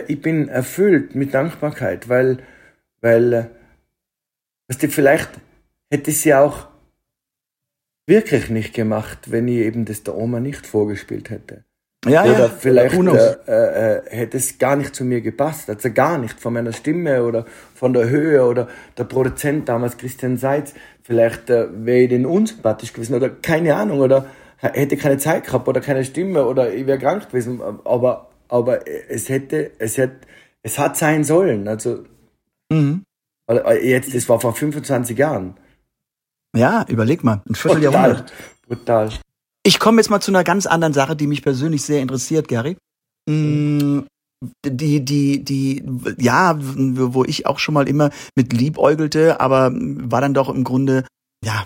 ich 0.06 0.22
bin 0.22 0.48
erfüllt 0.48 1.16
mit 1.16 1.34
Dankbarkeit, 1.34 2.08
weil, 2.08 2.38
weil, 3.00 3.32
äh, 3.32 3.44
weißt 4.68 4.84
du, 4.84 4.88
vielleicht 4.88 5.30
hätte 5.90 6.12
sie 6.12 6.32
auch 6.32 6.68
wirklich 8.06 8.50
nicht 8.50 8.74
gemacht, 8.74 9.30
wenn 9.30 9.48
ich 9.48 9.58
eben 9.58 9.84
das 9.84 10.02
der 10.02 10.16
Oma 10.16 10.40
nicht 10.40 10.66
vorgespielt 10.66 11.30
hätte. 11.30 11.64
Ja, 12.06 12.22
oder 12.24 12.38
ja. 12.38 12.48
vielleicht 12.48 12.96
knows? 12.96 13.38
äh, 13.46 13.96
äh, 13.96 14.02
hätte 14.10 14.36
es 14.36 14.58
gar 14.58 14.76
nicht 14.76 14.94
zu 14.94 15.04
mir 15.04 15.22
gepasst, 15.22 15.70
also 15.70 15.90
gar 15.90 16.18
nicht 16.18 16.38
von 16.38 16.52
meiner 16.52 16.72
Stimme 16.72 17.24
oder 17.24 17.46
von 17.74 17.94
der 17.94 18.10
Höhe 18.10 18.44
oder 18.44 18.68
der 18.98 19.04
Produzent 19.04 19.68
damals 19.70 19.96
Christian 19.96 20.36
Seitz, 20.36 20.74
vielleicht 21.02 21.48
äh, 21.48 21.66
wäre 21.72 22.00
ich 22.00 22.08
den 22.10 22.26
unsympathisch 22.26 22.92
gewesen 22.92 23.14
oder 23.14 23.30
keine 23.30 23.74
Ahnung 23.74 24.00
oder 24.00 24.26
hätte 24.58 24.98
keine 24.98 25.16
Zeit 25.16 25.46
gehabt 25.46 25.66
oder 25.66 25.80
keine 25.80 26.04
Stimme 26.04 26.44
oder 26.44 26.72
ich 26.72 26.86
wäre 26.86 26.98
krank 26.98 27.28
gewesen, 27.28 27.60
aber 27.84 28.30
aber 28.48 28.80
es 29.08 29.30
hätte 29.30 29.70
es 29.78 29.96
hätte 29.96 30.16
es 30.62 30.78
hat 30.78 30.98
sein 30.98 31.24
sollen, 31.24 31.68
also 31.68 32.04
Mhm. 32.70 33.04
äh, 33.48 33.88
jetzt 33.88 34.14
das 34.14 34.28
war 34.28 34.40
vor 34.40 34.54
25 34.54 35.18
Jahren. 35.18 35.54
Ja, 36.54 36.84
überleg 36.88 37.24
mal, 37.24 37.42
ein 37.48 37.54
Vierteljahrhundert. 37.54 38.32
Brutal. 38.66 39.10
Ich 39.64 39.78
komme 39.78 40.00
jetzt 40.00 40.10
mal 40.10 40.20
zu 40.20 40.30
einer 40.30 40.44
ganz 40.44 40.66
anderen 40.66 40.94
Sache, 40.94 41.16
die 41.16 41.26
mich 41.26 41.42
persönlich 41.42 41.82
sehr 41.82 42.00
interessiert, 42.00 42.48
Gary. 42.48 42.76
Mm, 43.28 44.00
Die, 44.66 45.02
die, 45.04 45.42
die, 45.42 45.82
ja, 46.18 46.56
wo 46.58 47.24
ich 47.24 47.46
auch 47.46 47.58
schon 47.58 47.72
mal 47.72 47.88
immer 47.88 48.10
mit 48.36 48.52
liebäugelte, 48.52 49.40
aber 49.40 49.72
war 49.72 50.20
dann 50.20 50.34
doch 50.34 50.50
im 50.50 50.64
Grunde, 50.64 51.06
ja, 51.42 51.64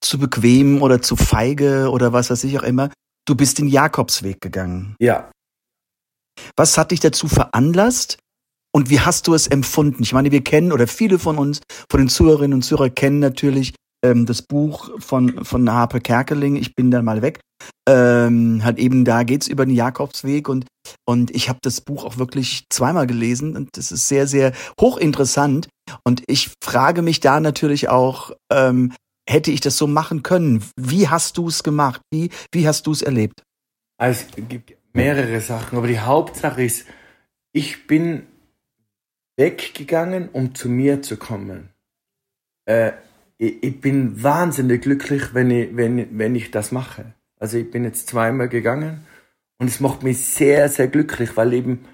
zu 0.00 0.18
bequem 0.18 0.82
oder 0.82 1.00
zu 1.00 1.14
feige 1.16 1.90
oder 1.90 2.12
was 2.12 2.30
weiß 2.30 2.44
ich 2.44 2.58
auch 2.58 2.64
immer. 2.64 2.90
Du 3.24 3.34
bist 3.36 3.58
den 3.58 3.68
Jakobsweg 3.68 4.40
gegangen. 4.40 4.96
Ja. 5.00 5.30
Was 6.56 6.76
hat 6.78 6.90
dich 6.90 7.00
dazu 7.00 7.28
veranlasst? 7.28 8.18
Und 8.72 8.90
wie 8.90 9.00
hast 9.00 9.26
du 9.26 9.34
es 9.34 9.46
empfunden? 9.46 10.02
Ich 10.02 10.12
meine, 10.12 10.30
wir 10.30 10.42
kennen 10.42 10.72
oder 10.72 10.86
viele 10.86 11.18
von 11.18 11.38
uns, 11.38 11.60
von 11.90 12.00
den 12.00 12.08
Zuhörerinnen 12.08 12.54
und 12.54 12.62
Zuhörern 12.62 12.94
kennen 12.94 13.18
natürlich 13.18 13.74
ähm, 14.04 14.26
das 14.26 14.42
Buch 14.42 14.90
von 15.00 15.44
von 15.44 15.70
Harpe 15.70 16.00
Kerkeling. 16.00 16.56
Ich 16.56 16.74
bin 16.74 16.90
dann 16.90 17.04
mal 17.04 17.22
weg. 17.22 17.40
Ähm, 17.88 18.62
halt 18.64 18.78
eben 18.78 19.04
da 19.04 19.24
geht's 19.24 19.48
über 19.48 19.66
den 19.66 19.74
Jakobsweg 19.74 20.48
und 20.48 20.66
und 21.04 21.30
ich 21.32 21.48
habe 21.48 21.58
das 21.62 21.80
Buch 21.80 22.04
auch 22.04 22.18
wirklich 22.18 22.64
zweimal 22.70 23.06
gelesen 23.06 23.56
und 23.56 23.76
das 23.76 23.92
ist 23.92 24.08
sehr 24.08 24.26
sehr 24.26 24.52
hochinteressant. 24.80 25.68
Und 26.04 26.22
ich 26.26 26.50
frage 26.62 27.02
mich 27.02 27.20
da 27.20 27.40
natürlich 27.40 27.88
auch, 27.88 28.32
ähm, 28.52 28.92
hätte 29.28 29.50
ich 29.50 29.60
das 29.60 29.76
so 29.76 29.86
machen 29.86 30.22
können? 30.22 30.64
Wie 30.76 31.08
hast 31.08 31.36
du 31.36 31.48
es 31.48 31.62
gemacht? 31.62 32.00
Wie 32.10 32.30
wie 32.52 32.66
hast 32.66 32.86
du 32.86 32.92
es 32.92 33.02
erlebt? 33.02 33.42
Also, 33.98 34.24
es 34.36 34.48
gibt 34.48 34.76
mehrere 34.92 35.40
Sachen, 35.40 35.76
aber 35.76 35.88
die 35.88 35.98
Hauptsache 35.98 36.62
ist, 36.62 36.86
ich 37.52 37.86
bin 37.88 38.26
weggegangen, 39.36 40.28
um 40.28 40.54
zu 40.54 40.68
mir 40.68 41.02
zu 41.02 41.16
kommen. 41.16 41.70
Äh, 42.64 42.92
ich, 43.38 43.62
ich 43.62 43.80
bin 43.80 44.22
wahnsinnig 44.22 44.82
glücklich, 44.82 45.34
wenn 45.34 45.50
ich, 45.50 45.76
wenn, 45.76 46.18
wenn 46.18 46.34
ich 46.34 46.50
das 46.50 46.72
mache. 46.72 47.14
Also 47.38 47.56
ich 47.56 47.70
bin 47.70 47.84
jetzt 47.84 48.08
zweimal 48.08 48.48
gegangen 48.48 49.06
und 49.58 49.68
es 49.68 49.80
macht 49.80 50.02
mich 50.02 50.18
sehr, 50.26 50.68
sehr 50.68 50.88
glücklich, 50.88 51.36
weil 51.36 51.52
eben 51.52 51.84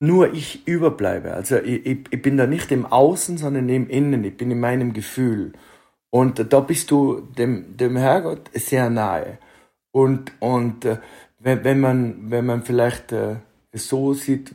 nur 0.00 0.32
ich 0.32 0.66
überbleibe. 0.66 1.34
Also 1.34 1.56
ich, 1.56 1.84
ich, 1.84 1.98
ich 2.10 2.22
bin 2.22 2.36
da 2.36 2.46
nicht 2.46 2.72
im 2.72 2.86
Außen, 2.86 3.36
sondern 3.36 3.68
im 3.68 3.88
Innen. 3.88 4.24
Ich 4.24 4.36
bin 4.36 4.50
in 4.50 4.60
meinem 4.60 4.92
Gefühl. 4.92 5.52
Und 6.10 6.52
da 6.52 6.60
bist 6.60 6.90
du 6.90 7.20
dem, 7.36 7.76
dem 7.76 7.96
Herrgott 7.96 8.50
sehr 8.54 8.88
nahe. 8.90 9.38
Und, 9.90 10.32
und 10.40 10.84
äh, 10.84 10.98
wenn, 11.38 11.64
wenn, 11.64 11.80
man, 11.80 12.30
wenn 12.30 12.46
man 12.46 12.62
vielleicht 12.62 13.12
äh, 13.12 13.36
so 13.72 14.14
sieht, 14.14 14.54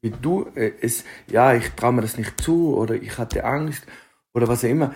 wie 0.00 0.10
du 0.10 0.46
äh, 0.54 0.72
es, 0.80 1.04
ja, 1.28 1.54
ich 1.54 1.70
traue 1.70 1.94
mir 1.94 2.02
das 2.02 2.16
nicht 2.16 2.40
zu 2.40 2.76
oder 2.76 2.94
ich 2.94 3.18
hatte 3.18 3.44
Angst 3.44 3.86
oder 4.36 4.48
was 4.48 4.64
auch 4.64 4.68
immer. 4.68 4.94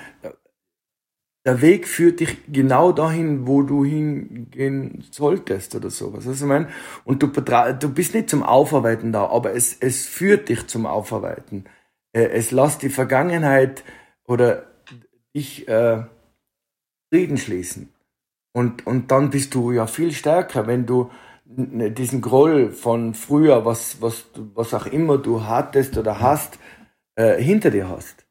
Der 1.46 1.62
Weg 1.62 1.88
führt 1.88 2.20
dich 2.20 2.53
genau 2.53 2.92
dahin, 2.92 3.46
wo 3.46 3.62
du 3.62 3.83
hingehen 3.87 5.03
solltest 5.11 5.74
oder 5.74 5.88
sowas. 5.88 6.26
Also 6.26 6.53
ich 6.53 6.66
und 7.05 7.22
du, 7.22 7.29
du 7.29 7.94
bist 7.94 8.14
nicht 8.14 8.29
zum 8.29 8.42
Aufarbeiten 8.42 9.12
da, 9.12 9.26
aber 9.26 9.55
es, 9.55 9.79
es 9.81 10.07
führt 10.07 10.50
dich 10.50 10.66
zum 10.66 10.85
Aufarbeiten. 10.85 11.64
Äh, 12.12 12.24
Es 12.24 12.50
lässt 12.50 12.83
die 12.83 12.90
Vergangenheit 12.90 13.83
oder 14.24 14.66
dich 15.35 15.66
äh, 15.66 16.05
Frieden 17.11 17.38
schließen. 17.38 17.88
Und, 18.53 18.87
und 18.87 19.11
dann 19.11 19.31
bist 19.31 19.55
du 19.55 19.72
ja 19.72 19.87
viel 19.87 20.12
stärker, 20.12 20.66
wenn 20.66 20.85
du 20.85 21.11
diesen 21.46 22.20
Groll 22.20 22.70
von 22.72 23.14
früher, 23.14 23.64
was, 23.64 24.03
was, 24.03 24.26
was 24.55 24.74
auch 24.74 24.87
immer 24.87 25.16
du 25.16 25.44
hattest 25.44 25.96
oder 25.96 26.20
hast, 26.20 26.59
äh, 27.14 27.42
hinter 27.42 27.70
dir 27.70 27.88
hast. 27.88 28.26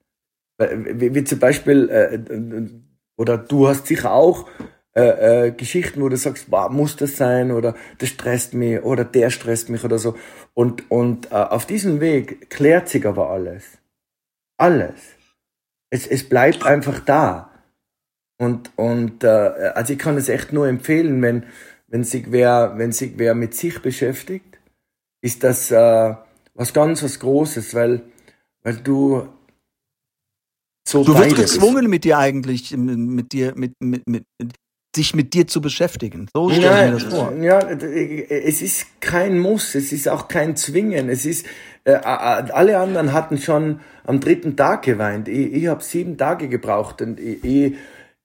Wie, 0.59 1.15
wie 1.15 1.23
zum 1.23 1.39
Beispiel, 1.39 1.89
äh, 1.89 2.15
äh, 2.15 2.69
oder 3.15 3.37
du 3.37 3.67
hast 3.67 3.87
sicher 3.87 4.11
auch 4.11 4.47
äh, 4.95 5.47
äh, 5.47 5.51
Geschichten, 5.51 6.01
wo 6.01 6.09
du 6.09 6.17
sagst, 6.17 6.49
boah, 6.49 6.69
muss 6.69 6.95
das 6.95 7.15
sein 7.15 7.51
oder 7.51 7.75
das 7.99 8.09
stresst 8.09 8.53
mich 8.53 8.81
oder 8.81 9.05
der 9.05 9.29
stresst 9.29 9.69
mich 9.69 9.83
oder 9.83 9.97
so. 9.97 10.17
Und, 10.53 10.89
und 10.91 11.31
äh, 11.31 11.35
auf 11.35 11.65
diesem 11.65 12.01
Weg 12.01 12.49
klärt 12.49 12.89
sich 12.89 13.05
aber 13.05 13.29
alles. 13.29 13.77
Alles. 14.57 14.99
Es, 15.89 16.07
es 16.07 16.27
bleibt 16.27 16.65
einfach 16.65 16.99
da. 16.99 17.51
Und, 18.37 18.71
und 18.77 19.23
äh, 19.23 19.27
also 19.75 19.93
ich 19.93 19.99
kann 19.99 20.17
es 20.17 20.27
echt 20.27 20.51
nur 20.51 20.67
empfehlen, 20.67 21.21
wenn, 21.21 21.45
wenn 21.87 22.03
sich 22.03 22.31
wer, 22.31 22.73
wenn 22.77 22.91
sich 22.91 23.13
wer 23.17 23.35
mit 23.35 23.53
sich 23.53 23.81
beschäftigt, 23.81 24.59
ist 25.21 25.43
das 25.43 25.71
äh, 25.71 26.15
was 26.53 26.73
ganz 26.73 27.03
was 27.03 27.19
Großes, 27.19 27.73
weil, 27.75 28.01
weil 28.63 28.77
du 28.77 29.27
so 30.89 31.03
Du 31.03 31.17
wirst 31.17 31.35
gezwungen, 31.35 31.87
mit 31.87 32.03
dir 32.03 32.17
eigentlich, 32.17 32.75
mit 32.75 33.31
dir, 33.31 33.53
mit, 33.55 33.73
mit, 33.79 34.07
mit, 34.07 34.23
mit 34.41 34.55
sich 34.95 35.15
mit 35.15 35.33
dir 35.33 35.47
zu 35.47 35.61
beschäftigen. 35.61 36.27
So 36.33 36.49
stelle 36.49 36.85
ich 36.85 36.91
mir 36.91 36.99
das 36.99 37.03
vor. 37.03 37.33
Ja, 37.39 37.59
es 37.59 38.61
ist 38.61 39.01
kein 39.01 39.37
Muss, 39.37 39.75
es 39.75 39.91
ist 39.91 40.09
auch 40.09 40.27
kein 40.27 40.55
Zwingen. 40.55 41.09
Es 41.09 41.25
ist, 41.25 41.45
äh, 41.83 41.93
alle 41.93 42.79
anderen 42.79 43.13
hatten 43.13 43.37
schon 43.37 43.81
am 44.03 44.19
dritten 44.19 44.55
Tag 44.55 44.81
geweint. 44.83 45.27
Ich, 45.27 45.53
ich 45.53 45.67
habe 45.67 45.83
sieben 45.83 46.17
Tage 46.17 46.49
gebraucht 46.49 47.01
und 47.01 47.19
ich, 47.19 47.43
ich, 47.43 47.75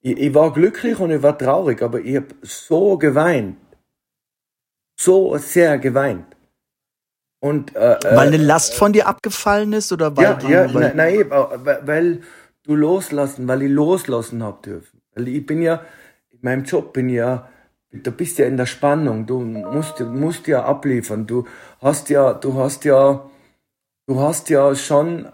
ich, 0.00 0.34
war 0.34 0.52
glücklich 0.52 0.98
und 0.98 1.10
ich 1.10 1.22
war 1.22 1.36
traurig, 1.36 1.82
aber 1.82 2.00
ich 2.00 2.16
habe 2.16 2.28
so 2.42 2.96
geweint. 2.96 3.56
So 4.98 5.36
sehr 5.36 5.78
geweint. 5.78 6.26
Und, 7.40 7.76
äh, 7.76 7.98
Weil 8.02 8.28
eine 8.28 8.36
äh, 8.36 8.42
Last 8.42 8.74
von 8.74 8.94
dir 8.94 9.06
abgefallen 9.06 9.74
ist 9.74 9.92
oder 9.92 10.16
weil 10.16 10.24
ja, 10.24 10.38
ja, 10.48 10.74
weil, 10.74 10.92
na, 10.94 11.04
nein, 11.04 11.26
weil, 11.28 11.80
weil 11.86 12.20
du 12.64 12.74
loslassen, 12.74 13.46
weil 13.48 13.62
ich 13.62 13.70
loslassen 13.70 14.42
hab 14.42 14.62
dürfen. 14.62 15.00
Weil 15.14 15.28
ich 15.28 15.46
bin 15.46 15.62
ja, 15.62 15.84
in 16.32 16.38
meinem 16.42 16.64
Job 16.64 16.92
bin 16.92 17.08
ich 17.08 17.16
ja, 17.16 17.48
du 17.92 18.10
bist 18.10 18.38
ja 18.38 18.46
in 18.46 18.56
der 18.56 18.66
Spannung, 18.66 19.26
du 19.26 19.40
musst, 19.40 20.00
musst 20.00 20.46
ja 20.48 20.64
abliefern, 20.64 21.26
du 21.26 21.44
hast 21.80 22.08
ja, 22.10 22.32
du 22.34 22.54
hast 22.54 22.84
ja, 22.84 23.30
du 24.06 24.20
hast 24.20 24.48
ja 24.50 24.74
schon, 24.74 25.28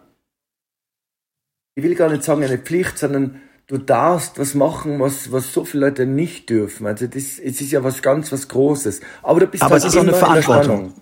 ich 1.75 1.83
will 1.83 1.95
gar 1.95 2.11
nicht 2.11 2.25
sagen 2.25 2.43
eine 2.45 2.59
Pflicht, 2.59 2.99
sondern 2.99 3.40
du 3.66 3.79
darfst 3.79 4.38
was 4.38 4.55
machen, 4.55 4.99
was, 5.01 5.31
was 5.33 5.53
so 5.53 5.64
viele 5.64 5.87
Leute 5.87 6.05
nicht 6.07 6.51
dürfen. 6.51 6.87
Also 6.87 7.07
das, 7.07 7.38
es 7.38 7.61
ist 7.61 7.71
ja 7.71 7.83
was 7.85 8.03
ganz 8.03 8.33
was 8.33 8.49
Großes. 8.49 9.01
Aber 9.23 9.40
du 9.40 9.47
bist 9.47 9.62
Aber 9.62 9.75
halt 9.75 9.85
es 9.85 9.88
ist 9.88 9.97
auch 9.97 10.01
eine 10.03 10.11
in 10.11 10.12
der 10.14 10.21
Verantwortung. 10.21 10.93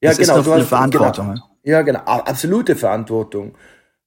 Ja, 0.00 0.10
Es 0.10 0.18
ist 0.18 0.28
genau. 0.28 0.42
du 0.42 0.52
eine 0.52 0.62
hast- 0.62 0.68
Verantwortung, 0.68 1.26
Genau. 1.34 1.46
Ja, 1.62 1.82
genau. 1.82 2.00
Absolute 2.00 2.76
Verantwortung. 2.76 3.54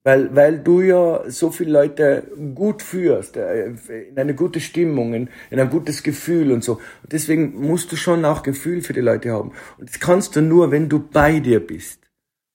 Weil, 0.10 0.36
weil 0.36 0.58
du 0.58 0.82
ja 0.82 1.22
so 1.28 1.52
viele 1.52 1.72
Leute 1.72 2.24
gut 2.56 2.82
führst, 2.82 3.38
äh, 3.38 3.68
in 4.10 4.18
eine 4.18 4.34
gute 4.34 4.60
Stimmung, 4.60 5.14
in, 5.14 5.30
in 5.52 5.60
ein 5.60 5.70
gutes 5.70 6.02
Gefühl 6.02 6.52
und 6.52 6.64
so. 6.64 6.82
Und 7.04 7.14
deswegen 7.14 7.62
musst 7.62 7.92
du 7.92 7.96
schon 7.96 8.26
auch 8.26 8.42
Gefühl 8.42 8.82
für 8.82 8.94
die 8.94 9.02
Leute 9.02 9.32
haben. 9.32 9.52
Und 9.78 9.88
das 9.88 10.00
kannst 10.00 10.36
du 10.36 10.42
nur, 10.42 10.72
wenn 10.72 10.90
du 10.90 10.98
bei 10.98 11.40
dir 11.40 11.60
bist. 11.60 12.00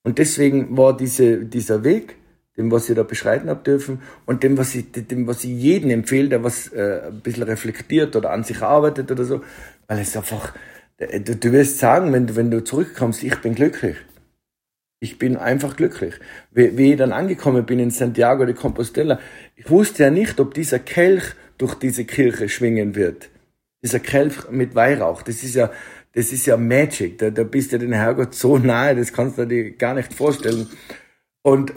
Und 0.03 0.19
deswegen 0.19 0.77
war 0.77 0.97
diese, 0.97 1.45
dieser 1.45 1.85
Weg, 1.85 2.17
dem, 2.57 2.73
was 2.73 2.91
ich 2.91 2.97
da 2.97 3.05
beschreiten 3.05 3.49
hab 3.49 3.63
dürfen, 3.63 4.03
und 4.27 4.43
dem, 4.43 4.59
was 4.59 4.75
ich, 4.75 4.91
dem, 4.91 5.29
was 5.29 5.45
ich 5.45 5.51
jedem 5.51 5.91
empfehle, 5.91 6.31
der 6.31 6.43
was 6.43 6.73
äh, 6.73 7.03
ein 7.07 7.21
bisschen 7.21 7.45
reflektiert 7.45 8.17
oder 8.17 8.33
an 8.33 8.43
sich 8.43 8.63
arbeitet 8.63 9.13
oder 9.13 9.23
so, 9.23 9.43
weil 9.87 10.01
es 10.01 10.17
einfach, 10.17 10.55
äh, 10.97 11.21
du, 11.21 11.37
du 11.37 11.53
wirst 11.53 11.79
sagen, 11.79 12.13
wenn 12.13 12.27
du, 12.27 12.35
wenn 12.35 12.51
du 12.51 12.65
zurückkommst, 12.65 13.23
ich 13.23 13.37
bin 13.43 13.55
glücklich. 13.55 13.95
Ich 15.01 15.19
bin 15.19 15.37
einfach 15.37 15.77
glücklich. 15.77 16.15
Wie, 16.51 16.77
wie 16.79 16.93
ich 16.93 16.99
dann 16.99 17.13
angekommen 17.13 17.67
bin 17.67 17.79
in 17.79 17.91
Santiago 17.91 18.45
de 18.47 18.55
Compostela, 18.55 19.19
ich 19.57 19.69
wusste 19.71 20.05
ja 20.05 20.11
nicht, 20.11 20.41
ob 20.41 20.55
dieser 20.55 20.79
Kelch 20.79 21.25
durch 21.59 21.75
diese 21.75 22.05
Kirche 22.05 22.49
schwingen 22.49 22.95
wird. 22.95 23.31
Dieser 23.83 24.01
Kelch 24.01 24.51
mit 24.51 24.75
Weihrauch, 24.75 25.23
das 25.23 25.43
ist 25.43 25.55
ja, 25.55 25.71
das 26.13 26.33
ist 26.33 26.47
ja 26.47 26.57
Magic. 26.57 27.19
Da, 27.19 27.31
da 27.31 27.45
bist 27.45 27.73
du 27.73 27.79
den 27.79 27.93
Herrgott 27.93 28.35
so 28.35 28.57
nahe, 28.59 28.97
das 28.97 29.13
kannst 29.13 29.37
du 29.39 29.47
dir 29.47 29.73
gar 29.73 29.95
nicht 29.95 30.13
vorstellen. 30.15 30.69
Und 31.43 31.73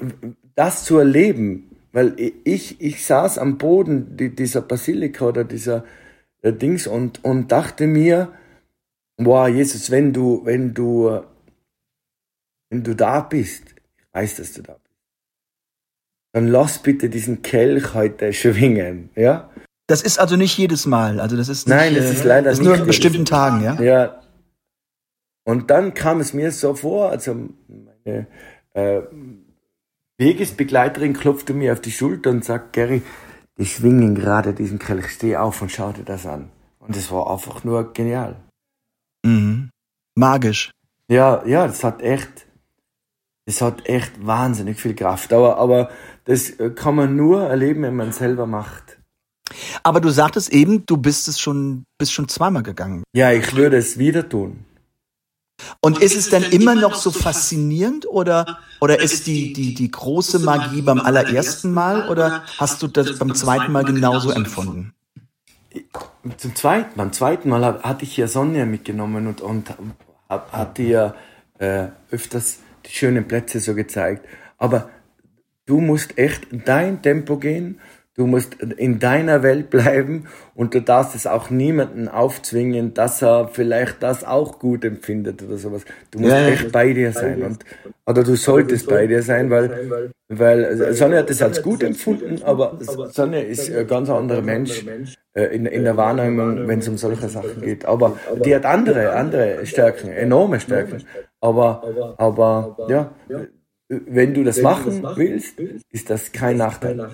das 0.56 0.86
zu 0.86 0.98
erleben, 0.98 1.76
weil 1.92 2.16
ich, 2.44 2.80
ich 2.80 3.06
saß 3.06 3.38
am 3.40 3.58
Boden 3.58 4.16
die- 4.16 4.34
dieser 4.34 4.62
Basilika 4.62 5.26
oder 5.26 5.44
dieser 5.44 5.84
äh, 6.42 6.54
Dings 6.54 6.88
und, 6.88 7.24
und 7.24 7.52
dachte 7.52 7.88
mir, 7.88 8.32
boah, 9.18 9.48
Jesus, 9.50 9.92
wenn 9.92 10.14
du, 10.14 10.42
wenn 10.46 10.74
du, 10.74 11.10
äh, 11.10 11.22
wenn 12.70 12.84
du 12.84 12.96
da 12.96 13.22
bist, 13.22 13.64
ich 13.98 14.06
weiß, 14.14 14.36
dass 14.36 14.54
du 14.54 14.62
da 14.62 14.74
bist, 14.74 14.96
dann 16.34 16.48
lass 16.48 16.80
bitte 16.80 17.10
diesen 17.10 17.42
Kelch 17.42 17.94
heute 17.94 18.34
schwingen, 18.34 19.10
ja? 19.16 19.50
Das 19.88 20.02
ist 20.02 20.20
also 20.20 20.36
nicht 20.36 20.58
jedes 20.58 20.86
Mal. 20.86 21.22
Also 21.22 21.38
das 21.38 21.48
ist 21.48 21.68
nicht, 21.68 21.76
Nein, 21.76 21.96
das 21.96 22.12
ist 22.12 22.24
leider 22.26 22.50
das 22.50 22.60
ist 22.60 22.60
nicht 22.60 22.68
nur 22.68 22.78
an 22.82 22.88
bestimmten 22.88 23.26
Tagen, 23.26 23.64
ja. 23.64 23.82
Ja. 23.82 24.22
Und 25.46 25.72
dann 25.72 25.94
kam 25.94 26.20
es 26.20 26.34
mir 26.34 26.52
so 26.52 26.74
vor, 26.74 27.10
also 27.10 27.50
meine 27.68 28.28
äh, 28.74 29.02
Wegesbegleiterin 30.18 31.14
klopfte 31.14 31.54
mir 31.54 31.72
auf 31.72 31.80
die 31.80 31.92
Schulter 31.92 32.32
und 32.32 32.44
sagt, 32.44 32.74
Gary, 32.74 33.02
die 33.58 33.66
schwingen 33.66 34.16
gerade 34.16 34.54
diesen 34.54 34.78
Kelch, 34.78 35.10
steh 35.10 35.38
auf 35.38 35.62
und 35.62 35.72
schau 35.72 35.94
dir 35.94 36.04
das 36.04 36.26
an. 36.26 36.52
Und 36.80 36.96
es 36.96 37.12
war 37.12 37.32
einfach 37.32 37.64
nur 37.64 37.94
genial. 37.94 38.36
Mhm. 39.24 39.70
Magisch. 40.16 40.72
Ja, 41.10 41.46
ja, 41.46 41.68
das 41.68 41.84
hat 41.84 42.02
echt, 42.02 42.47
das 43.48 43.62
hat 43.62 43.88
echt 43.88 44.12
wahnsinnig 44.28 44.78
viel 44.80 44.94
Kraft. 44.94 45.32
Aber, 45.32 45.58
aber 45.58 45.90
das 46.26 46.54
kann 46.76 46.96
man 46.96 47.16
nur 47.16 47.44
erleben, 47.44 47.84
wenn 47.84 47.96
man 47.96 48.10
es 48.10 48.18
selber 48.18 48.46
macht. 48.46 48.98
Aber 49.84 50.02
du 50.02 50.10
sagtest 50.10 50.50
eben, 50.50 50.86
du 50.86 50.98
bist 50.98 51.30
es 51.30 51.40
schon, 51.40 51.86
bist 51.98 52.12
schon 52.12 52.28
zweimal 52.28 52.62
gegangen. 52.62 53.04
Ja, 53.16 53.32
ich 53.32 53.56
würde 53.56 53.78
es 53.78 53.98
wieder 53.98 54.28
tun. 54.28 54.66
Und 55.80 56.00
ist 56.00 56.18
es 56.18 56.30
denn 56.30 56.44
immer 56.44 56.76
noch 56.76 56.94
so 56.94 57.10
faszinierend 57.10 58.06
oder, 58.06 58.60
oder 58.82 59.00
ist 59.02 59.28
die, 59.28 59.54
die, 59.54 59.74
die 59.74 59.90
große 59.90 60.40
Magie 60.40 60.82
beim 60.82 61.00
allerersten 61.00 61.74
Mal 61.74 62.10
oder 62.10 62.44
hast 62.58 62.84
du 62.84 62.88
das 62.88 63.18
beim 63.18 63.34
zweiten 63.34 63.72
Mal 63.72 63.86
genauso 63.86 64.30
empfunden? 64.32 64.94
Zum 66.36 66.54
zweiten, 66.54 66.98
beim 66.98 67.14
zweiten 67.14 67.48
Mal 67.48 67.82
hatte 67.82 68.04
ich 68.04 68.18
ja 68.18 68.28
Sonja 68.28 68.66
mitgenommen 68.66 69.26
und, 69.26 69.40
und 69.40 69.74
hatte 70.30 70.84
ja 70.84 71.16
äh, 71.60 71.88
öfters 72.12 72.60
die 72.88 72.94
schönen 72.94 73.28
Plätze 73.28 73.60
so 73.60 73.76
gezeigt. 73.76 74.26
Aber 74.58 74.90
du 75.66 75.80
musst 75.80 76.18
echt 76.18 76.52
in 76.52 76.64
dein 76.66 77.02
Tempo 77.02 77.38
gehen, 77.38 77.80
du 78.16 78.26
musst 78.26 78.56
in 78.56 79.00
deiner 79.00 79.44
Welt 79.44 79.70
bleiben 79.70 80.26
und 80.56 80.74
du 80.74 80.82
darfst 80.82 81.16
es 81.16 81.28
auch 81.28 81.50
niemanden 81.50 82.08
aufzwingen, 82.08 82.94
dass 82.94 83.22
er 83.22 83.50
vielleicht 83.50 84.02
das 84.02 84.24
auch 84.24 84.60
gut 84.60 84.84
empfindet 84.84 85.44
oder 85.44 85.58
sowas. 85.58 85.84
Du 86.12 86.20
musst 86.20 86.34
Ja, 86.34 86.48
echt 86.48 86.72
bei 86.72 86.94
dir 86.94 87.12
sein 87.12 87.44
und 87.44 87.64
oder 88.06 88.24
du 88.24 88.36
solltest 88.36 88.88
bei 88.88 89.06
dir 89.06 89.22
sein, 89.22 89.50
weil 89.50 90.12
weil 90.30 90.94
Sonja 90.94 91.20
hat 91.20 91.30
es 91.30 91.42
als 91.42 91.62
gut 91.62 91.84
empfunden, 91.84 92.42
aber 92.44 92.78
Sonja 93.12 93.40
ist 93.40 93.72
ein 93.72 93.88
ganz 93.88 94.10
anderer 94.10 94.42
Mensch 94.42 94.86
äh, 95.34 95.56
in, 95.56 95.66
in 95.66 95.84
der 95.84 95.96
Wahrnehmung, 95.96 96.68
wenn 96.68 96.80
es 96.80 96.88
um 96.88 96.98
solche 96.98 97.30
Sachen 97.30 97.62
geht. 97.62 97.86
Aber 97.86 98.18
die 98.44 98.54
hat 98.56 98.66
andere, 98.66 99.14
andere 99.14 99.66
Stärken, 99.66 100.10
enorme 100.10 100.60
Stärken. 100.60 101.04
Aber, 101.48 102.16
aber 102.18 102.88
ja, 102.90 103.12
wenn 103.88 104.34
du 104.34 104.44
das 104.44 104.62
machen 104.62 105.04
willst, 105.16 105.60
ist 105.60 106.10
das 106.10 106.32
kein 106.32 106.58
Nachteil. 106.58 107.14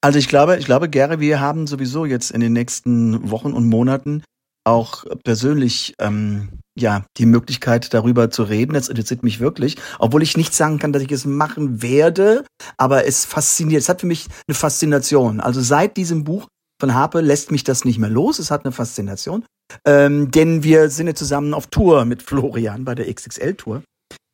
Also 0.00 0.18
ich 0.18 0.28
glaube, 0.28 0.56
ich 0.56 0.64
glaube, 0.64 0.88
Gary, 0.88 1.20
wir 1.20 1.40
haben 1.40 1.66
sowieso 1.66 2.04
jetzt 2.04 2.30
in 2.30 2.40
den 2.40 2.52
nächsten 2.52 3.30
Wochen 3.30 3.52
und 3.52 3.68
Monaten 3.68 4.22
auch 4.64 5.04
persönlich 5.24 5.94
ähm, 5.98 6.60
ja 6.76 7.04
die 7.16 7.26
Möglichkeit 7.26 7.92
darüber 7.92 8.30
zu 8.30 8.44
reden. 8.44 8.74
Das 8.74 8.88
interessiert 8.88 9.22
mich 9.22 9.40
wirklich, 9.40 9.76
obwohl 9.98 10.22
ich 10.22 10.36
nicht 10.36 10.54
sagen 10.54 10.78
kann, 10.78 10.92
dass 10.92 11.02
ich 11.02 11.10
es 11.10 11.24
machen 11.24 11.82
werde, 11.82 12.44
aber 12.76 13.06
es 13.06 13.24
fasziniert. 13.24 13.82
Es 13.82 13.88
hat 13.88 14.00
für 14.00 14.06
mich 14.06 14.26
eine 14.46 14.54
Faszination. 14.54 15.40
Also 15.40 15.60
seit 15.60 15.96
diesem 15.96 16.24
Buch 16.24 16.46
von 16.80 16.94
Harpe 16.94 17.20
lässt 17.20 17.50
mich 17.52 17.62
das 17.64 17.84
nicht 17.84 17.98
mehr 17.98 18.10
los. 18.10 18.38
Es 18.38 18.50
hat 18.50 18.64
eine 18.64 18.72
Faszination, 18.72 19.44
ähm, 19.86 20.30
denn 20.30 20.62
wir 20.64 20.90
sind 20.90 21.06
ja 21.06 21.14
zusammen 21.14 21.54
auf 21.54 21.66
Tour 21.68 22.04
mit 22.06 22.22
Florian 22.22 22.84
bei 22.84 22.94
der 22.94 23.12
XXL 23.12 23.54
Tour. 23.54 23.82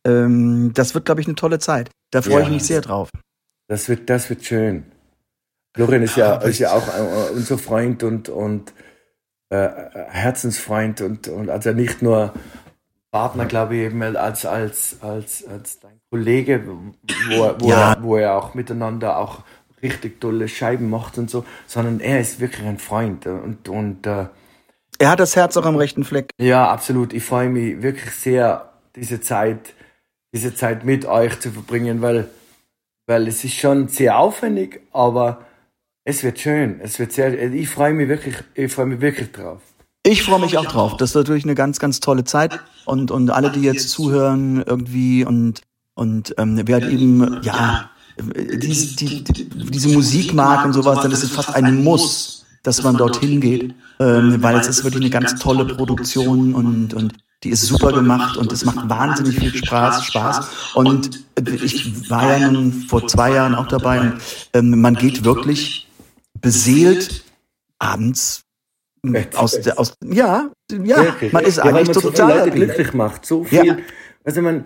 Ähm, 0.06 0.72
das 0.74 0.94
wird, 0.94 1.04
glaube 1.04 1.20
ich, 1.20 1.26
eine 1.26 1.35
tolle 1.37 1.59
Zeit. 1.59 1.90
Da 2.12 2.22
freue 2.22 2.42
ich 2.42 2.48
Ja. 2.48 2.54
mich 2.54 2.64
sehr 2.64 2.80
drauf. 2.80 3.11
Das 3.68 3.88
wird, 3.88 4.09
das 4.09 4.30
wird 4.30 4.44
schön. 4.44 4.85
Florian 5.76 6.02
ist 6.04 6.16
ja, 6.16 6.37
ist 6.37 6.59
ja 6.61 6.72
auch 6.72 6.87
äh, 6.88 7.32
unser 7.35 7.59
Freund 7.59 8.02
und, 8.04 8.28
und 8.28 8.72
äh, 9.50 9.68
Herzensfreund 10.09 11.00
und, 11.00 11.28
und 11.28 11.50
also 11.50 11.72
nicht 11.72 12.00
nur 12.00 12.32
Partner, 13.12 13.46
glaube 13.46 13.76
ich, 13.76 13.82
eben 13.82 14.02
als, 14.02 14.46
als, 14.46 14.96
als, 15.00 15.46
als 15.46 15.80
dein 15.80 15.98
Kollege, 16.11 16.62
wo, 16.66 17.54
wo, 17.59 17.68
Ja. 17.68 17.92
er, 17.94 18.02
wo 18.02 18.16
er 18.16 18.37
auch 18.37 18.54
miteinander 18.54 19.18
auch 19.18 19.42
richtig 19.82 20.20
tolle 20.20 20.48
Scheiben 20.48 20.88
macht 20.90 21.18
und 21.18 21.30
so, 21.30 21.44
sondern 21.66 22.00
er 22.00 22.20
ist 22.20 22.40
wirklich 22.40 22.66
ein 22.66 22.78
Freund 22.78 23.26
und, 23.26 23.68
und 23.68 24.06
äh, 24.06 24.26
Er 24.98 25.10
hat 25.10 25.20
das 25.20 25.36
Herz 25.36 25.56
auch 25.56 25.66
am 25.66 25.76
rechten 25.76 26.04
Fleck. 26.04 26.30
ja, 26.38 26.68
absolut. 26.70 27.12
Ich 27.12 27.24
freue 27.24 27.48
mich 27.48 27.82
wirklich 27.82 28.10
sehr, 28.12 28.72
diese 28.94 29.20
Zeit, 29.20 29.74
diese 30.32 30.54
Zeit 30.54 30.84
mit 30.84 31.04
euch 31.04 31.38
zu 31.40 31.50
verbringen, 31.50 32.00
weil, 32.02 32.28
weil 33.06 33.28
es 33.28 33.44
ist 33.44 33.54
schon 33.54 33.88
sehr 33.88 34.18
aufwendig, 34.18 34.80
aber 34.92 35.40
es 36.04 36.22
wird 36.22 36.38
schön. 36.38 36.80
Es 36.80 36.98
wird 36.98 37.12
sehr, 37.12 37.52
ich 37.52 37.68
freue 37.68 37.92
mich 37.92 38.08
wirklich, 38.08 38.36
ich 38.54 38.72
freue 38.72 38.86
mich 38.86 39.00
wirklich 39.00 39.32
drauf. 39.32 39.60
Ich 40.04 40.22
freue 40.22 40.38
mich 40.40 40.56
auch 40.56 40.66
drauf. 40.66 40.96
Das 40.96 41.10
ist 41.10 41.14
natürlich 41.16 41.44
eine 41.44 41.56
ganz, 41.56 41.80
ganz 41.80 41.98
tolle 41.98 42.22
Zeit. 42.22 42.60
Und, 42.84 43.10
und 43.10 43.30
alle, 43.30 43.50
die 43.50 43.62
jetzt 43.62 43.90
zuhören 43.90 44.62
irgendwie 44.64 45.24
und, 45.24 45.62
und 45.94 46.32
ähm, 46.38 46.60
wer 46.64 46.80
halt 46.80 46.92
eben, 46.92 47.40
ja, 47.42 47.90
äh, 47.92 47.95
diese, 48.18 48.96
die, 48.96 49.24
die, 49.24 49.48
diese 49.48 49.88
Musik 49.88 50.33
mag 50.35 50.64
und 50.64 50.72
sowas, 50.72 51.00
dann 51.02 51.12
ist 51.12 51.22
es 51.22 51.31
fast 51.31 51.55
ein 51.55 51.83
Muss, 51.85 52.44
dass 52.62 52.83
man 52.83 52.96
dorthin 52.96 53.40
geht. 53.40 53.74
Ähm, 53.98 54.42
weil 54.42 54.57
es 54.57 54.68
ist 54.68 54.85
wirklich 54.85 55.02
eine 55.02 55.11
ganz 55.11 55.40
tolle 55.40 55.64
Produktion 55.64 56.55
und, 56.55 56.92
und 56.92 57.14
die 57.44 57.50
ist 57.50 57.62
super 57.62 57.92
gemacht 57.92 58.37
und 58.37 58.52
es 58.52 58.64
macht 58.64 58.88
wahnsinnig 58.90 59.38
viel 59.38 59.55
Spaß, 59.55 60.05
Spaß. 60.07 60.74
Und 60.74 61.24
äh, 61.37 61.50
ich 61.64 62.11
war 62.11 62.38
ja 62.38 62.50
nun 62.50 62.72
vor 62.72 63.07
zwei 63.07 63.33
Jahren 63.33 63.55
auch 63.55 63.68
dabei 63.68 64.00
und 64.00 64.14
ähm, 64.52 64.81
man 64.81 64.94
geht 64.96 65.24
wirklich 65.24 65.88
beseelt 66.40 67.24
abends 67.79 68.42
aus, 69.35 69.61
der, 69.61 69.79
aus 69.79 69.94
ja, 70.05 70.50
ja, 70.70 70.96
Wirklich. 70.96 71.33
man 71.33 71.44
ist 71.44 71.59
ja, 71.59 71.64
weil 71.64 71.74
eigentlich 71.76 71.87
man 71.88 71.94
so 71.94 72.00
viele 72.00 72.12
total 72.12 72.29
Leute 72.31 72.50
happy. 72.50 72.57
glücklich 72.59 72.92
macht. 72.94 73.24
So 73.26 73.46
Ja. 73.50 73.62
viel. 73.62 73.79
Also 74.24 74.42
man, 74.42 74.64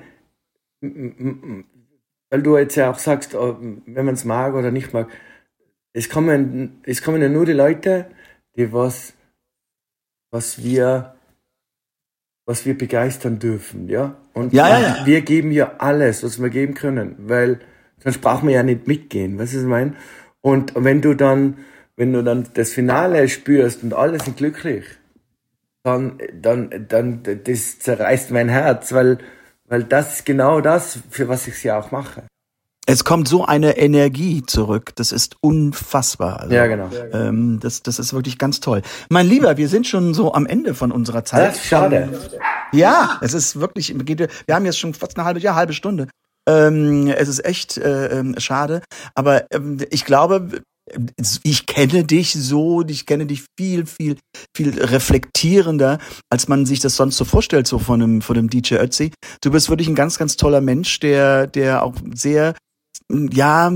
weil 2.31 2.43
du 2.43 2.57
jetzt 2.57 2.77
ja 2.77 2.91
auch 2.91 2.99
sagst, 2.99 3.35
wenn 3.35 4.05
man 4.05 4.15
es 4.15 4.25
mag 4.25 4.55
oder 4.55 4.71
nicht 4.71 4.93
mag, 4.93 5.09
es 5.93 6.09
kommen, 6.09 6.81
es 6.85 7.03
kommen 7.03 7.21
ja 7.21 7.29
nur 7.29 7.45
die 7.45 7.53
Leute, 7.53 8.07
die 8.57 8.73
was, 8.73 9.15
was 10.31 10.63
wir, 10.63 11.15
was 12.47 12.65
wir 12.65 12.79
begeistern 12.79 13.39
dürfen, 13.39 13.89
ja. 13.89 14.17
Und 14.33 14.53
Ja, 14.53 14.69
ja, 14.69 14.81
ja. 14.81 15.07
wir 15.07 15.21
geben 15.23 15.51
ja 15.51 15.75
alles, 15.79 16.23
was 16.23 16.41
wir 16.41 16.51
geben 16.51 16.75
können, 16.75 17.17
weil 17.19 17.61
sonst 17.99 18.21
brauchen 18.21 18.49
wir 18.49 18.55
ja 18.55 18.63
nicht 18.63 18.87
mitgehen, 18.87 19.39
weißt 19.39 19.53
du, 19.53 19.57
was 19.57 19.63
ich 19.65 19.69
meine? 19.69 19.95
Und 20.41 20.73
wenn 20.77 21.03
du 21.03 21.15
dann, 21.15 21.59
wenn 21.97 22.13
du 22.13 22.23
dann 22.23 22.49
das 22.55 22.73
Finale 22.73 23.29
spürst 23.29 23.83
und 23.83 23.93
alle 23.93 24.21
sind 24.21 24.37
glücklich, 24.37 24.85
dann, 25.83 26.19
dann, 26.41 26.87
dann, 26.89 27.23
das 27.45 27.79
zerreißt 27.81 28.31
mein 28.31 28.49
Herz, 28.49 28.93
weil, 28.93 29.19
weil 29.71 29.85
das 29.85 30.17
ist 30.17 30.27
genau 30.27 30.61
das, 30.61 30.99
für 31.09 31.29
was 31.29 31.47
ich 31.47 31.55
es 31.55 31.63
ja 31.63 31.79
auch 31.79 31.91
mache. 31.91 32.25
Es 32.87 33.05
kommt 33.05 33.29
so 33.29 33.45
eine 33.45 33.77
Energie 33.79 34.43
zurück, 34.45 34.93
das 34.97 35.13
ist 35.13 35.37
unfassbar. 35.41 36.41
Also, 36.41 36.55
Ja, 36.55 36.67
genau. 36.67 36.91
Ähm, 37.13 37.61
das, 37.61 37.83
das 37.83 38.01
ist 38.01 38.13
wirklich 38.13 38.37
ganz 38.37 38.59
toll. 38.59 38.83
Mein 39.11 39.27
Lieber, 39.27 39.57
wir 39.57 39.69
sind 39.69 39.87
schon 39.87 40.13
so 40.13 40.35
am 40.35 40.45
Ende 40.45 40.75
von 40.75 40.91
unserer 40.91 41.25
Zeit. 41.25 41.51
Das 41.51 41.57
ist 41.57 41.67
schade. 41.67 42.09
Ja, 42.73 43.19
es 43.21 43.33
ist 43.33 43.61
wirklich, 43.61 43.95
wir 43.97 44.55
haben 44.55 44.65
jetzt 44.65 44.79
schon 44.79 44.93
fast 44.93 45.17
eine 45.17 45.25
halbe, 45.25 45.41
ja, 45.41 45.55
halbe 45.55 45.73
Stunde. 45.73 46.09
Ähm, 46.49 47.07
es 47.07 47.29
ist 47.29 47.45
echt 47.45 47.77
äh, 47.77 48.19
ähm, 48.19 48.35
schade, 48.39 48.83
aber 49.15 49.45
ähm, 49.53 49.79
ich 49.91 50.05
glaube, 50.05 50.63
ich 51.43 51.67
kenne 51.67 52.05
dich 52.05 52.33
so, 52.33 52.83
ich 52.87 53.07
kenne 53.07 53.27
dich 53.27 53.45
viel, 53.59 53.87
viel, 53.87 54.17
viel 54.57 54.79
reflektierender, 54.79 55.99
als 56.31 56.49
man 56.49 56.67
sich 56.67 56.81
das 56.81 56.97
sonst 56.97 57.17
so 57.17 57.25
vorstellt, 57.25 57.67
so 57.67 57.79
von 57.79 58.03
einem, 58.03 58.23
von 58.23 58.37
einem 58.37 58.51
DJ 58.51 58.77
Ötzi. 58.77 59.13
Du 59.41 59.51
bist 59.51 59.69
wirklich 59.69 59.89
ein 59.89 59.95
ganz, 59.95 60.19
ganz 60.19 60.37
toller 60.37 60.61
Mensch, 60.61 61.01
der, 61.01 61.47
der 61.47 61.83
auch 61.83 61.95
sehr 62.15 62.55
ja 63.11 63.73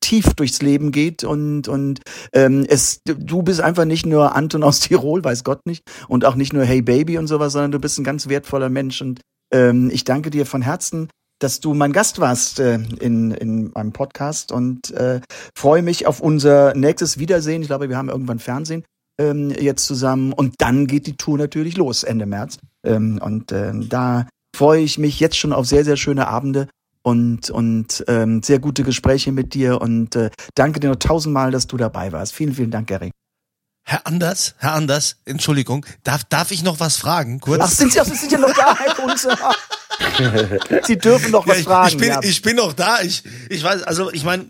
tief 0.00 0.34
durchs 0.34 0.60
Leben 0.60 0.92
geht 0.92 1.24
und 1.24 1.68
und 1.68 2.00
ähm, 2.34 2.66
es 2.68 3.00
du 3.04 3.42
bist 3.42 3.62
einfach 3.62 3.86
nicht 3.86 4.04
nur 4.04 4.34
Anton 4.34 4.62
aus 4.62 4.80
Tirol 4.80 5.24
weiß 5.24 5.42
Gott 5.42 5.64
nicht 5.64 5.82
und 6.06 6.26
auch 6.26 6.34
nicht 6.34 6.52
nur 6.52 6.64
Hey 6.64 6.82
Baby 6.82 7.16
und 7.16 7.28
sowas 7.28 7.54
sondern 7.54 7.72
du 7.72 7.78
bist 7.78 7.98
ein 7.98 8.04
ganz 8.04 8.28
wertvoller 8.28 8.68
Mensch 8.68 9.00
und 9.00 9.20
ähm, 9.54 9.90
ich 9.90 10.04
danke 10.04 10.28
dir 10.28 10.44
von 10.44 10.60
Herzen 10.60 11.08
dass 11.38 11.60
du 11.60 11.74
mein 11.74 11.92
Gast 11.92 12.20
warst 12.20 12.60
äh, 12.60 12.78
in 13.00 13.30
in 13.32 13.70
meinem 13.72 13.92
Podcast 13.92 14.52
und 14.52 14.90
äh, 14.92 15.20
freue 15.54 15.82
mich 15.82 16.06
auf 16.06 16.20
unser 16.20 16.74
nächstes 16.74 17.18
Wiedersehen 17.18 17.62
ich 17.62 17.68
glaube 17.68 17.88
wir 17.88 17.96
haben 17.96 18.08
irgendwann 18.08 18.38
Fernsehen 18.38 18.84
ähm, 19.20 19.50
jetzt 19.50 19.86
zusammen 19.86 20.32
und 20.32 20.54
dann 20.58 20.86
geht 20.86 21.06
die 21.06 21.16
Tour 21.16 21.38
natürlich 21.38 21.76
los 21.76 22.02
Ende 22.02 22.26
März 22.26 22.58
ähm, 22.84 23.20
und 23.22 23.52
ähm, 23.52 23.88
da 23.88 24.26
freue 24.56 24.82
ich 24.82 24.98
mich 24.98 25.20
jetzt 25.20 25.36
schon 25.36 25.52
auf 25.52 25.66
sehr 25.66 25.84
sehr 25.84 25.96
schöne 25.96 26.28
Abende 26.28 26.68
und, 27.02 27.48
und 27.48 28.04
ähm, 28.06 28.42
sehr 28.42 28.58
gute 28.58 28.82
Gespräche 28.82 29.32
mit 29.32 29.54
dir 29.54 29.80
und 29.80 30.14
äh, 30.14 30.30
danke 30.54 30.80
dir 30.80 30.90
noch 30.90 30.96
tausendmal, 30.96 31.50
dass 31.50 31.66
du 31.66 31.76
dabei 31.76 32.12
warst. 32.12 32.34
Vielen, 32.34 32.52
vielen 32.52 32.70
Dank, 32.70 32.88
Gary. 32.88 33.10
Herr 33.90 34.06
Anders, 34.06 34.54
Herr 34.58 34.74
Anders, 34.74 35.16
Entschuldigung, 35.24 35.86
darf, 36.04 36.22
darf 36.24 36.50
ich 36.50 36.62
noch 36.62 36.78
was 36.78 36.98
fragen? 36.98 37.40
Kurz? 37.40 37.62
Ach, 37.64 37.70
sind 37.70 37.90
Sie, 37.90 38.04
Sie 38.04 38.16
sind 38.16 38.32
ja 38.32 38.38
noch 38.38 38.52
da, 38.52 38.76
Herr 38.76 38.94
Kunze. 38.94 39.30
Sie 40.86 40.98
dürfen 40.98 41.30
noch 41.30 41.46
Ja, 41.46 41.52
was 41.52 41.58
ich, 41.60 41.64
fragen. 41.64 41.88
ich, 41.88 41.96
bin, 41.96 42.08
ja. 42.10 42.20
ich 42.22 42.42
bin 42.42 42.56
noch 42.56 42.74
da. 42.74 43.00
Ich, 43.00 43.22
ich 43.48 43.62
weiß, 43.64 43.84
also 43.84 44.12
ich 44.12 44.24
meine, 44.24 44.44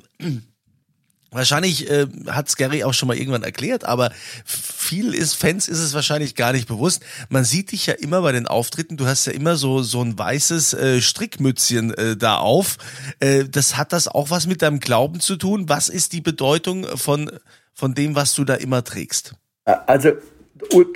Wahrscheinlich 1.30 1.90
äh, 1.90 2.06
hat 2.28 2.56
Gary 2.56 2.84
auch 2.84 2.94
schon 2.94 3.06
mal 3.06 3.16
irgendwann 3.16 3.42
erklärt, 3.42 3.84
aber 3.84 4.10
viel 4.46 5.12
ist 5.12 5.34
Fans 5.34 5.68
ist 5.68 5.78
es 5.78 5.92
wahrscheinlich 5.92 6.36
gar 6.36 6.54
nicht 6.54 6.66
bewusst. 6.66 7.02
Man 7.28 7.44
sieht 7.44 7.72
dich 7.72 7.84
ja 7.84 7.92
immer 7.92 8.22
bei 8.22 8.32
den 8.32 8.46
Auftritten. 8.46 8.96
Du 8.96 9.06
hast 9.06 9.26
ja 9.26 9.34
immer 9.34 9.56
so 9.56 9.82
so 9.82 10.02
ein 10.02 10.18
weißes 10.18 10.72
äh, 10.72 11.02
Strickmützchen 11.02 11.92
äh, 11.92 12.16
da 12.16 12.38
auf. 12.38 12.78
Äh, 13.20 13.44
das 13.44 13.76
hat 13.76 13.92
das 13.92 14.08
auch 14.08 14.30
was 14.30 14.46
mit 14.46 14.62
deinem 14.62 14.80
Glauben 14.80 15.20
zu 15.20 15.36
tun. 15.36 15.68
Was 15.68 15.90
ist 15.90 16.14
die 16.14 16.22
Bedeutung 16.22 16.86
von 16.96 17.30
von 17.78 17.94
dem, 17.94 18.16
was 18.16 18.34
du 18.34 18.44
da 18.44 18.54
immer 18.54 18.82
trägst? 18.82 19.36
Also 19.64 20.10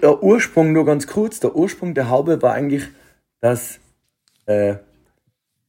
der 0.03 0.23
Ursprung 0.23 0.73
nur 0.73 0.85
ganz 0.85 1.07
kurz. 1.07 1.38
Der 1.38 1.55
Ursprung 1.55 1.95
der 1.95 2.11
Haube 2.11 2.42
war 2.42 2.55
eigentlich, 2.55 2.88
dass 3.40 3.79
äh, 4.47 4.75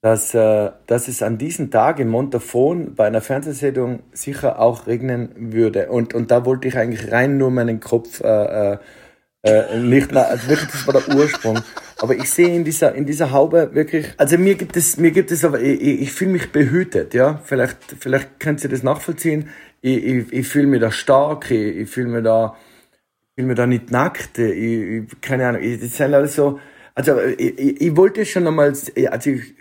dass, 0.02 0.34
äh, 0.34 0.72
dass 0.86 1.08
es 1.08 1.22
an 1.22 1.38
diesem 1.38 1.72
Tag 1.72 1.98
in 2.00 2.10
Montafon 2.10 2.94
bei 2.94 3.06
einer 3.08 3.22
Fernsehsendung 3.22 4.02
sicher 4.12 4.60
auch 4.60 4.86
regnen 4.86 5.54
würde. 5.54 5.90
Und, 5.90 6.14
und 6.14 6.30
da 6.30 6.46
wollte 6.46 6.68
ich 6.68 6.78
eigentlich 6.78 7.10
rein 7.10 7.38
nur 7.38 7.52
meinen 7.52 7.80
Kopf 7.80 8.20
äh, 8.20 8.74
äh, 8.74 8.78
äh 9.44 9.80
nicht, 9.80 10.10
na, 10.12 10.24
also 10.24 10.50
wirklich, 10.50 10.72
das 10.72 10.88
war 10.88 10.94
der 11.02 11.16
Ursprung. 11.16 11.60
Aber 12.02 12.16
ich 12.16 12.30
sehe 12.30 12.54
in 12.54 12.66
dieser, 12.66 12.94
in 12.96 13.06
dieser 13.06 13.32
Haube 13.32 13.70
wirklich, 13.74 14.08
also 14.18 14.38
mir 14.38 14.56
gibt 14.56 14.76
es, 14.76 14.98
mir 14.98 15.12
gibt 15.12 15.32
es 15.32 15.46
aber, 15.46 15.62
ich, 15.62 16.02
ich 16.02 16.12
fühle 16.12 16.32
mich 16.32 16.52
behütet, 16.52 17.14
ja. 17.14 17.40
Vielleicht, 17.46 17.78
vielleicht 17.98 18.42
könnt 18.42 18.62
ihr 18.62 18.70
das 18.70 18.84
nachvollziehen. 18.84 19.52
Ich, 19.86 20.02
ich, 20.02 20.32
ich 20.32 20.48
fühle 20.48 20.68
mich 20.68 20.80
da 20.80 20.92
stark, 20.92 21.52
ich, 21.52 21.76
ich 21.76 21.90
fühle 21.90 22.08
mich 22.08 22.24
da, 22.24 22.56
ich 22.92 23.36
fühle 23.36 23.48
mich 23.48 23.58
da 23.58 23.68
nicht 23.68 23.92
nackt, 23.92 24.40
ich, 24.40 24.56
ich 24.56 25.22
keine 25.22 25.46
Ahnung, 25.46 25.62
ich, 25.62 25.82
das 25.82 25.98
sind 25.98 26.14
alles 26.14 26.36
so, 26.36 26.58
also 26.96 27.20
ich, 27.20 27.82
ich, 27.82 27.98
wollte 27.98 28.26
schon 28.26 28.48
einmal, 28.48 28.70
also 28.70 29.30
ich, 29.30 29.54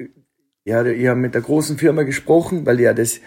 ja, 0.65 0.85
ich 0.85 1.09
habe 1.09 1.19
mit 1.19 1.35
der 1.35 1.43
großen 1.43 1.77
Firma 1.77 2.05
gesprochen, 2.05 2.65
weil 2.67 2.79
ja 2.79 2.95
das, 2.95 3.21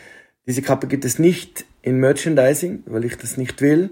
diese 0.47 0.61
Kappe 0.61 0.87
gibt 0.87 1.03
es 1.03 1.19
nicht 1.19 1.65
in 1.81 1.99
Merchandising, 1.99 2.83
weil 2.85 3.03
ich 3.03 3.17
das 3.17 3.35
nicht 3.35 3.61
will. 3.61 3.89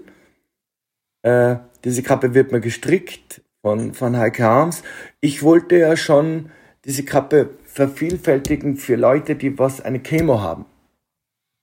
Äh, 1.20 1.56
diese 1.84 2.02
Kappe 2.02 2.32
wird 2.32 2.52
mir 2.52 2.60
gestrickt 2.60 3.42
von, 3.60 3.92
von 3.92 4.16
Heike 4.16 4.46
Arms. 4.46 4.82
Ich 5.20 5.42
wollte 5.42 5.76
ja 5.76 5.94
schon 5.94 6.50
diese 6.86 7.04
Kappe 7.04 7.50
vervielfältigen 7.64 8.76
für 8.76 8.96
Leute, 8.96 9.34
die 9.36 9.58
was 9.58 9.82
eine 9.82 10.00
Chemo 10.00 10.40
haben. 10.40 10.64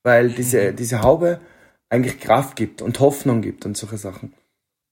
Weil 0.03 0.29
diese, 0.29 0.71
mhm. 0.71 0.75
diese 0.75 1.01
Haube 1.01 1.39
eigentlich 1.89 2.19
Kraft 2.19 2.55
gibt 2.55 2.81
und 2.81 2.99
Hoffnung 2.99 3.41
gibt 3.41 3.65
und 3.65 3.77
solche 3.77 3.97
Sachen. 3.97 4.33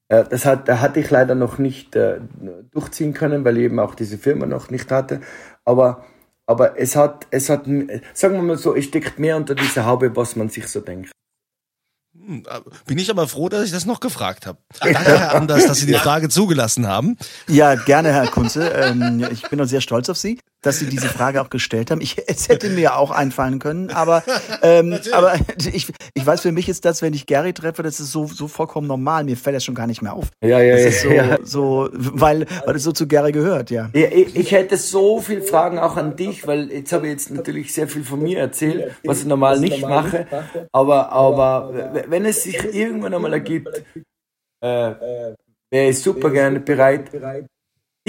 Äh, 0.10 0.26
das 0.30 0.46
hat, 0.46 0.68
da 0.68 0.80
hatte 0.82 1.00
ich 1.00 1.10
leider 1.10 1.36
noch 1.36 1.58
nicht 1.58 1.96
äh, 1.96 2.20
durchziehen 2.72 3.14
können, 3.14 3.46
weil 3.46 3.58
ich 3.58 3.64
eben 3.64 3.80
auch 3.80 3.96
diese 3.96 4.18
Firma 4.18 4.46
noch 4.46 4.70
nicht 4.70 4.92
hatte. 4.92 5.22
Aber 5.66 6.06
aber 6.50 6.80
es 6.80 6.96
hat, 6.96 7.28
es 7.30 7.48
hat, 7.48 7.66
sagen 8.16 8.34
wir 8.34 8.42
mal 8.42 8.58
so, 8.58 8.76
es 8.76 8.86
steckt 8.86 9.20
mehr 9.20 9.38
unter 9.38 9.54
dieser 9.54 9.86
Haube, 9.86 10.16
was 10.16 10.36
man 10.36 10.50
sich 10.50 10.68
so 10.68 10.80
denkt. 10.80 11.12
Hm, 12.18 12.44
bin 12.88 12.98
ich 12.98 13.12
aber 13.12 13.28
froh, 13.28 13.50
dass 13.50 13.66
ich 13.66 13.72
das 13.72 13.86
noch 13.86 14.00
gefragt 14.00 14.48
habe. 14.48 14.58
Danke, 14.80 15.20
Herr 15.20 15.36
Anders, 15.36 15.68
dass 15.68 15.80
Sie 15.80 15.86
die 15.86 15.94
Frage 15.94 16.28
zugelassen 16.28 16.88
haben. 16.88 17.18
Ja, 17.48 17.76
gerne, 17.76 18.12
Herr 18.12 18.26
Kunze. 18.26 18.68
Ähm, 18.68 19.28
ich 19.32 19.44
bin 19.44 19.62
auch 19.62 19.68
sehr 19.68 19.82
stolz 19.82 20.10
auf 20.10 20.18
Sie 20.18 20.40
dass 20.62 20.80
Sie 20.80 20.88
diese 20.88 21.08
Frage 21.08 21.42
auch 21.42 21.50
gestellt 21.50 21.92
haben. 21.92 22.02
Ich, 22.02 22.18
es 22.28 22.50
hätte 22.50 22.70
mir 22.70 22.98
auch 22.98 23.12
einfallen 23.12 23.60
können, 23.60 23.92
aber, 23.92 24.24
ähm, 24.62 24.98
aber 25.12 25.36
ich, 25.72 25.92
ich 26.14 26.26
weiß, 26.26 26.42
für 26.42 26.52
mich 26.52 26.68
ist 26.68 26.86
das, 26.86 27.02
wenn 27.02 27.14
ich 27.14 27.26
Gary 27.26 27.54
treffe, 27.54 27.84
das 27.84 28.00
ist 28.00 28.12
so, 28.12 28.26
so 28.26 28.48
vollkommen 28.48 28.88
normal. 28.88 29.24
Mir 29.24 29.38
fällt 29.38 29.56
das 29.56 29.64
schon 29.64 29.76
gar 29.76 29.88
nicht 29.88 30.02
mehr 30.02 30.14
auf. 30.14 30.28
Ja, 30.44 30.60
ja, 30.62 30.76
das 30.76 30.84
ja. 30.84 30.90
Ist 30.90 31.02
so, 31.02 31.10
ja. 31.10 31.38
so, 31.44 31.90
weil, 31.94 32.46
weil 32.66 32.76
es 32.76 32.84
so 32.84 32.92
zu 32.92 33.08
Gary 33.08 33.32
gehört, 33.32 33.72
ja. 33.72 33.90
ja 33.94 34.08
ich, 34.12 34.36
ich 34.36 34.52
hätte 34.52 34.78
so 34.78 35.22
viele 35.22 35.42
Fragen 35.42 35.80
auch 35.80 35.96
an 35.96 36.16
dich, 36.16 36.46
weil 36.46 36.72
jetzt 36.72 36.92
habe 36.92 37.08
ich 37.08 37.14
jetzt 37.14 37.32
natürlich 37.32 37.74
sehr 37.74 37.88
viel 37.88 38.04
von 38.04 38.22
mir 38.22 38.40
erzählt, 38.40 38.96
was 39.04 39.22
ich 39.22 39.26
normal 39.26 39.60
nicht 39.60 39.82
mache. 39.82 40.28
Aber, 40.72 41.12
aber 41.12 42.04
wenn 42.08 42.26
es 42.26 42.44
sich 42.44 42.58
irgendwann 42.74 43.14
einmal 43.14 43.34
ergibt, 43.34 43.84
äh, 44.62 44.94
wäre 45.72 45.90
ich 45.90 46.00
super 46.00 46.30
gerne 46.32 46.60
bereit, 46.60 47.12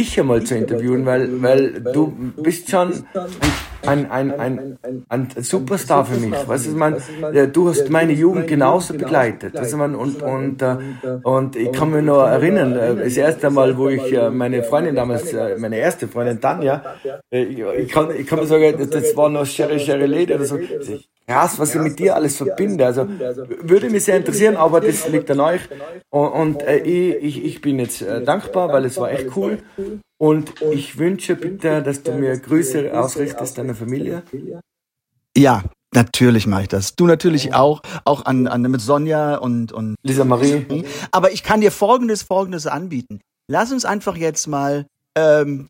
dich 0.00 0.18
einmal 0.18 0.42
zu 0.42 0.56
interviewen, 0.56 1.04
weil, 1.06 1.42
weil 1.42 1.80
du 1.80 2.08
bist 2.36 2.70
schon 2.70 2.92
ein, 2.92 3.04
ein, 3.86 4.10
ein, 4.10 4.32
ein, 4.38 4.78
ein 5.08 5.28
Superstar 5.40 6.04
für 6.04 6.18
mich. 6.18 6.34
Weißt 6.46 6.66
du, 6.66 6.70
man, 6.72 6.96
du 7.52 7.68
hast 7.68 7.88
meine 7.90 8.12
Jugend 8.12 8.46
genauso 8.46 8.94
begleitet. 8.94 9.54
Weißt 9.54 9.72
du, 9.72 9.76
man, 9.76 9.94
und, 9.94 10.22
und, 10.22 10.62
äh, 10.62 10.76
und 11.22 11.56
ich 11.56 11.72
kann 11.72 11.90
mich 11.90 12.04
noch 12.04 12.26
erinnern, 12.26 12.76
äh, 12.76 13.04
das 13.04 13.16
erste 13.16 13.50
Mal, 13.50 13.76
wo 13.76 13.88
ich 13.88 14.12
äh, 14.12 14.30
meine 14.30 14.62
Freundin 14.62 14.94
damals, 14.94 15.32
meine 15.58 15.78
erste 15.78 16.08
Freundin 16.08 16.40
Tanja, 16.40 16.82
ich 17.30 17.88
kann, 17.88 18.10
ich 18.16 18.26
kann 18.26 18.40
mir 18.40 18.46
sagen, 18.46 18.88
das 18.90 19.16
war 19.16 19.28
noch 19.28 19.46
Sherry 19.46 19.78
Sherry 19.78 20.06
Lady 20.06 20.34
oder 20.34 20.44
so 20.44 20.58
krass, 21.26 21.58
was 21.58 21.74
ich 21.74 21.80
mit 21.80 21.98
dir 21.98 22.16
alles 22.16 22.36
verbinde. 22.36 22.86
Also 22.86 23.06
würde 23.62 23.88
mich 23.88 24.04
sehr 24.04 24.16
interessieren, 24.16 24.56
aber 24.56 24.80
das 24.80 25.08
liegt 25.08 25.30
an 25.30 25.40
euch. 25.40 25.60
Und, 26.10 26.28
und 26.28 26.62
äh, 26.62 26.78
ich, 26.78 27.44
ich 27.44 27.60
bin 27.60 27.78
jetzt 27.78 28.02
äh, 28.02 28.22
dankbar, 28.22 28.72
weil 28.72 28.84
es 28.84 28.98
war 28.98 29.10
echt 29.10 29.28
cool. 29.36 29.58
Und 30.20 30.61
ich 30.61 30.98
wünsche 30.98 31.35
bitte, 31.35 31.83
dass 31.83 32.02
du 32.02 32.12
mir 32.12 32.38
Grüße 32.38 32.92
ausrichtest 32.92 33.56
deiner 33.56 33.74
Familie. 33.74 34.22
Ja, 35.35 35.64
Natürlich 35.92 36.46
mache 36.46 36.62
ich 36.62 36.68
das. 36.68 36.94
Du 36.94 37.09
natürlich 37.09 37.52
auch, 37.52 37.83
auch 38.04 38.24
an, 38.24 38.46
an 38.46 38.62
mit 38.62 38.80
Sonja 38.80 39.35
und 39.35 39.72
und 39.72 39.96
Lisa 40.04 40.24
Marie. 40.24 40.85
Aber 41.11 41.33
ich 41.33 41.42
kann 41.42 41.61
dir 41.61 41.72
folgendes 41.72 42.22
folgendes 42.22 42.68
anbieten. 42.68 43.20
Lass 43.48 43.72
uns 43.72 43.85
einfach 43.85 44.16
jetzt 44.16 44.46
mal 44.46 44.87
ähm, 45.16 45.68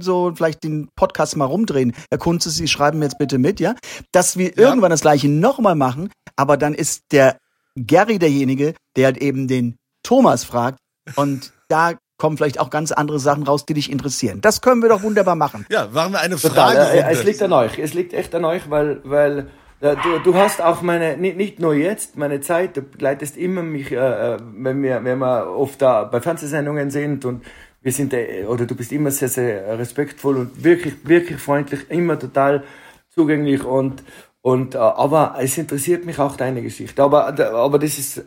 so 0.00 0.32
vielleicht 0.34 0.64
den 0.64 0.88
Podcast 0.96 1.36
mal 1.36 1.44
rumdrehen. 1.44 1.94
Herr 2.10 2.18
Kunze, 2.18 2.50
Sie 2.50 2.66
schreiben 2.66 3.00
jetzt 3.02 3.18
bitte 3.18 3.38
mit, 3.38 3.60
ja? 3.60 3.76
Dass 4.10 4.36
wir 4.36 4.48
ja. 4.48 4.68
irgendwann 4.68 4.90
das 4.90 5.02
gleiche 5.02 5.28
nochmal 5.28 5.76
machen, 5.76 6.10
aber 6.34 6.56
dann 6.56 6.74
ist 6.74 7.04
der 7.12 7.38
Gary 7.76 8.18
derjenige, 8.18 8.74
der 8.96 9.06
halt 9.06 9.18
eben 9.18 9.46
den 9.46 9.76
Thomas 10.02 10.42
fragt 10.42 10.80
und 11.14 11.52
da 11.68 11.92
kommen 12.24 12.38
vielleicht 12.38 12.58
auch 12.58 12.70
ganz 12.70 12.90
andere 12.90 13.18
Sachen 13.18 13.42
raus, 13.42 13.66
die 13.66 13.74
dich 13.74 13.92
interessieren. 13.92 14.40
Das 14.40 14.62
können 14.62 14.80
wir 14.80 14.88
doch 14.88 15.02
wunderbar 15.02 15.36
machen. 15.36 15.66
Ja, 15.68 15.88
machen 15.92 16.12
wir 16.12 16.20
eine 16.22 16.38
Frage. 16.38 16.78
Total. 16.78 17.12
Es 17.12 17.22
liegt 17.22 17.42
an 17.42 17.52
euch. 17.52 17.78
Es 17.78 17.92
liegt 17.92 18.14
echt 18.14 18.34
an 18.34 18.46
euch, 18.46 18.70
weil, 18.70 19.02
weil 19.04 19.48
äh, 19.80 19.94
Du, 20.02 20.18
du 20.24 20.34
hast 20.34 20.62
auch 20.62 20.80
meine, 20.80 21.18
nicht, 21.18 21.36
nicht 21.36 21.60
nur 21.60 21.74
jetzt, 21.74 22.16
meine 22.16 22.40
Zeit, 22.40 22.78
du 22.78 22.80
begleitest 22.80 23.36
immer 23.36 23.62
mich, 23.62 23.92
äh, 23.92 23.96
äh 23.96 24.38
wenn 24.54 24.82
wir, 24.82 25.04
wenn 25.04 25.18
wir 25.18 25.50
oft 25.50 25.82
da 25.82 26.04
bei 26.04 26.22
Fernsehsendungen 26.22 26.90
sind 26.90 27.26
und 27.26 27.44
wir 27.82 27.92
sind, 27.92 28.14
äh, 28.14 28.46
oder 28.48 28.64
du 28.64 28.74
bist 28.74 28.90
immer 28.92 29.10
sehr, 29.10 29.28
sehr 29.28 29.78
respektvoll 29.78 30.38
und 30.38 30.64
wirklich, 30.64 30.94
wirklich 31.06 31.38
freundlich, 31.38 31.90
immer 31.90 32.18
total 32.18 32.64
zugänglich 33.10 33.62
und, 33.64 34.02
und, 34.40 34.76
äh, 34.76 34.78
aber 34.78 35.34
es 35.38 35.58
interessiert 35.58 36.06
mich 36.06 36.18
auch 36.18 36.36
deine 36.38 36.62
Geschichte. 36.62 37.02
Aber, 37.02 37.38
aber 37.38 37.78
das 37.78 37.98
ist, 37.98 38.24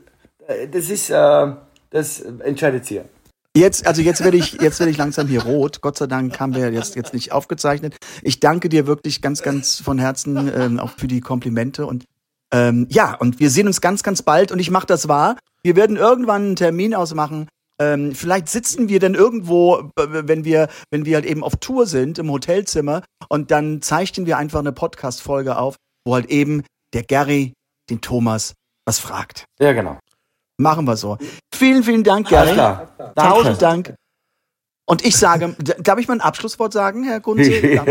äh, 0.47 0.67
das 0.71 0.91
ist, 0.91 1.09
das 1.09 2.19
entscheidet 2.19 2.85
sie. 2.85 3.01
Jetzt, 3.57 3.87
also 3.87 4.03
jetzt 4.03 4.23
werde 4.23 4.37
ich, 4.37 4.53
jetzt 4.61 4.79
werde 4.79 4.91
ich 4.91 4.97
langsam 4.97 5.27
hier 5.27 5.43
rot. 5.43 5.81
Gott 5.81 5.97
sei 5.97 6.05
Dank 6.05 6.39
haben 6.39 6.53
wir 6.53 6.71
jetzt, 6.71 6.95
jetzt 6.95 7.13
nicht 7.13 7.31
aufgezeichnet. 7.31 7.95
Ich 8.21 8.39
danke 8.39 8.69
dir 8.69 8.85
wirklich 8.85 9.19
ganz, 9.21 9.41
ganz 9.41 9.81
von 9.81 9.97
Herzen 9.97 10.51
ähm, 10.55 10.79
auch 10.79 10.91
für 10.91 11.07
die 11.07 11.21
Komplimente 11.21 11.87
und 11.87 12.05
ähm, 12.53 12.85
ja, 12.89 13.15
und 13.15 13.39
wir 13.39 13.49
sehen 13.49 13.67
uns 13.67 13.81
ganz, 13.81 14.03
ganz 14.03 14.21
bald 14.21 14.51
und 14.51 14.59
ich 14.59 14.69
mache 14.69 14.85
das 14.85 15.07
wahr. 15.07 15.37
Wir 15.63 15.75
werden 15.75 15.97
irgendwann 15.97 16.43
einen 16.43 16.55
Termin 16.55 16.93
ausmachen, 16.93 17.49
ähm, 17.79 18.13
vielleicht 18.13 18.47
sitzen 18.47 18.89
wir 18.89 18.99
dann 18.99 19.15
irgendwo, 19.15 19.91
wenn 19.95 20.45
wir, 20.45 20.67
wenn 20.91 21.05
wir 21.05 21.15
halt 21.15 21.25
eben 21.25 21.43
auf 21.43 21.55
Tour 21.57 21.85
sind, 21.87 22.19
im 22.19 22.31
Hotelzimmer 22.31 23.03
und 23.27 23.51
dann 23.51 23.81
zeichnen 23.81 24.27
wir 24.27 24.37
einfach 24.37 24.59
eine 24.59 24.71
Podcast-Folge 24.71 25.57
auf, 25.57 25.75
wo 26.05 26.13
halt 26.13 26.27
eben 26.27 26.63
der 26.93 27.03
Gary 27.03 27.53
den 27.89 28.01
Thomas 28.01 28.53
was 28.85 28.99
fragt. 28.99 29.45
Ja, 29.59 29.73
genau. 29.73 29.99
Machen 30.57 30.85
wir 30.85 30.97
so. 30.97 31.17
Vielen, 31.53 31.83
vielen 31.83 32.03
Dank, 32.03 32.29
Gary. 32.29 32.49
Alles 32.49 32.53
klar. 32.53 33.13
Tausend 33.15 33.61
Dank. 33.61 33.93
Und 34.89 35.05
ich 35.05 35.17
sage, 35.17 35.53
darf 35.79 35.99
ich 35.99 36.07
mal 36.07 36.13
ein 36.13 36.21
Abschlusswort 36.21 36.71
sagen, 36.71 37.03
Herr 37.03 37.19
Gunze? 37.19 37.51
ja, 37.67 37.83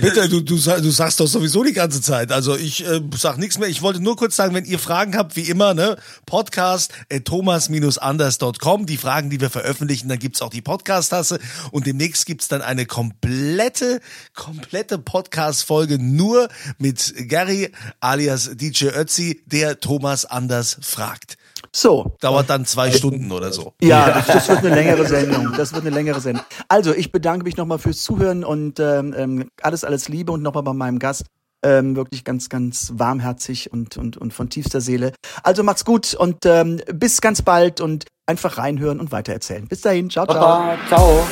bitte, 0.00 0.30
du, 0.30 0.40
du, 0.40 0.56
du 0.56 0.90
sagst 0.90 1.20
doch 1.20 1.26
sowieso 1.26 1.62
die 1.62 1.74
ganze 1.74 2.00
Zeit. 2.00 2.32
Also 2.32 2.56
ich 2.56 2.86
äh, 2.86 3.02
sag 3.14 3.36
nichts 3.36 3.58
mehr. 3.58 3.68
Ich 3.68 3.82
wollte 3.82 4.00
nur 4.00 4.16
kurz 4.16 4.34
sagen, 4.34 4.54
wenn 4.54 4.64
ihr 4.64 4.78
Fragen 4.78 5.14
habt, 5.14 5.36
wie 5.36 5.42
immer, 5.42 5.74
ne, 5.74 5.98
Podcast 6.24 6.94
äh, 7.10 7.20
thomas-anders.com, 7.20 8.86
die 8.86 8.96
Fragen, 8.96 9.28
die 9.28 9.42
wir 9.42 9.50
veröffentlichen, 9.50 10.08
dann 10.08 10.18
gibt's 10.18 10.40
auch 10.40 10.48
die 10.48 10.62
Podcast-Tasse 10.62 11.38
und 11.70 11.86
demnächst 11.86 12.24
gibt's 12.24 12.48
dann 12.48 12.62
eine 12.62 12.86
komplette, 12.86 14.00
komplette 14.34 14.96
Podcast-Folge 14.96 15.98
nur 15.98 16.48
mit 16.78 17.12
Gary 17.28 17.72
alias 18.00 18.52
DJ 18.54 18.86
Ötzi, 18.86 19.42
der 19.44 19.80
Thomas 19.80 20.24
Anders 20.24 20.78
fragt. 20.80 21.36
So. 21.74 22.16
Dauert 22.20 22.50
dann 22.50 22.64
zwei 22.64 22.90
Stunden 22.90 23.30
oder 23.32 23.52
so. 23.52 23.74
Ja, 23.80 24.10
das, 24.10 24.26
das, 24.26 24.48
wird 24.48 24.58
eine 24.60 24.74
längere 24.74 25.06
Sendung. 25.06 25.52
Das 25.56 25.72
wird 25.72 25.86
eine 25.86 25.94
längere 25.94 26.20
Sendung. 26.20 26.44
Also, 26.68 26.94
ich 26.94 27.12
bedanke 27.12 27.44
mich 27.44 27.56
nochmal 27.56 27.78
fürs 27.78 28.02
Zuhören 28.02 28.44
und 28.44 28.80
ähm, 28.80 29.14
ähm, 29.16 29.48
alles, 29.62 29.84
alles 29.84 30.08
Liebe 30.08 30.32
und 30.32 30.42
nochmal 30.42 30.62
bei 30.62 30.72
meinem 30.72 30.98
Gast. 30.98 31.24
Ähm, 31.64 31.96
wirklich 31.96 32.22
ganz, 32.22 32.48
ganz 32.48 32.92
warmherzig 32.94 33.72
und, 33.72 33.96
und, 33.96 34.16
und 34.16 34.32
von 34.32 34.48
tiefster 34.48 34.80
Seele. 34.80 35.12
Also 35.42 35.64
macht's 35.64 35.84
gut 35.84 36.14
und 36.14 36.46
ähm, 36.46 36.80
bis 36.92 37.20
ganz 37.20 37.42
bald 37.42 37.80
und 37.80 38.04
einfach 38.26 38.58
reinhören 38.58 39.00
und 39.00 39.10
weitererzählen. 39.10 39.66
Bis 39.66 39.80
dahin, 39.80 40.08
ciao, 40.08 40.24
ciao. 40.24 40.38
Baba, 40.38 40.76
ciao. 40.86 41.26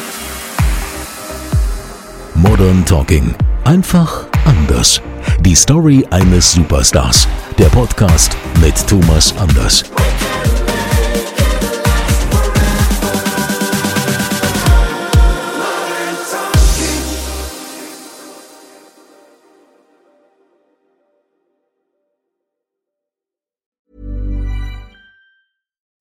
Modern 2.35 2.85
Talking. 2.85 3.35
Einfach 3.65 4.27
anders. 4.45 5.01
Die 5.41 5.55
Story 5.55 6.07
eines 6.11 6.53
Superstars. 6.53 7.27
Der 7.59 7.67
Podcast 7.67 8.37
mit 8.61 8.75
Thomas 8.87 9.35
Anders. 9.39 9.85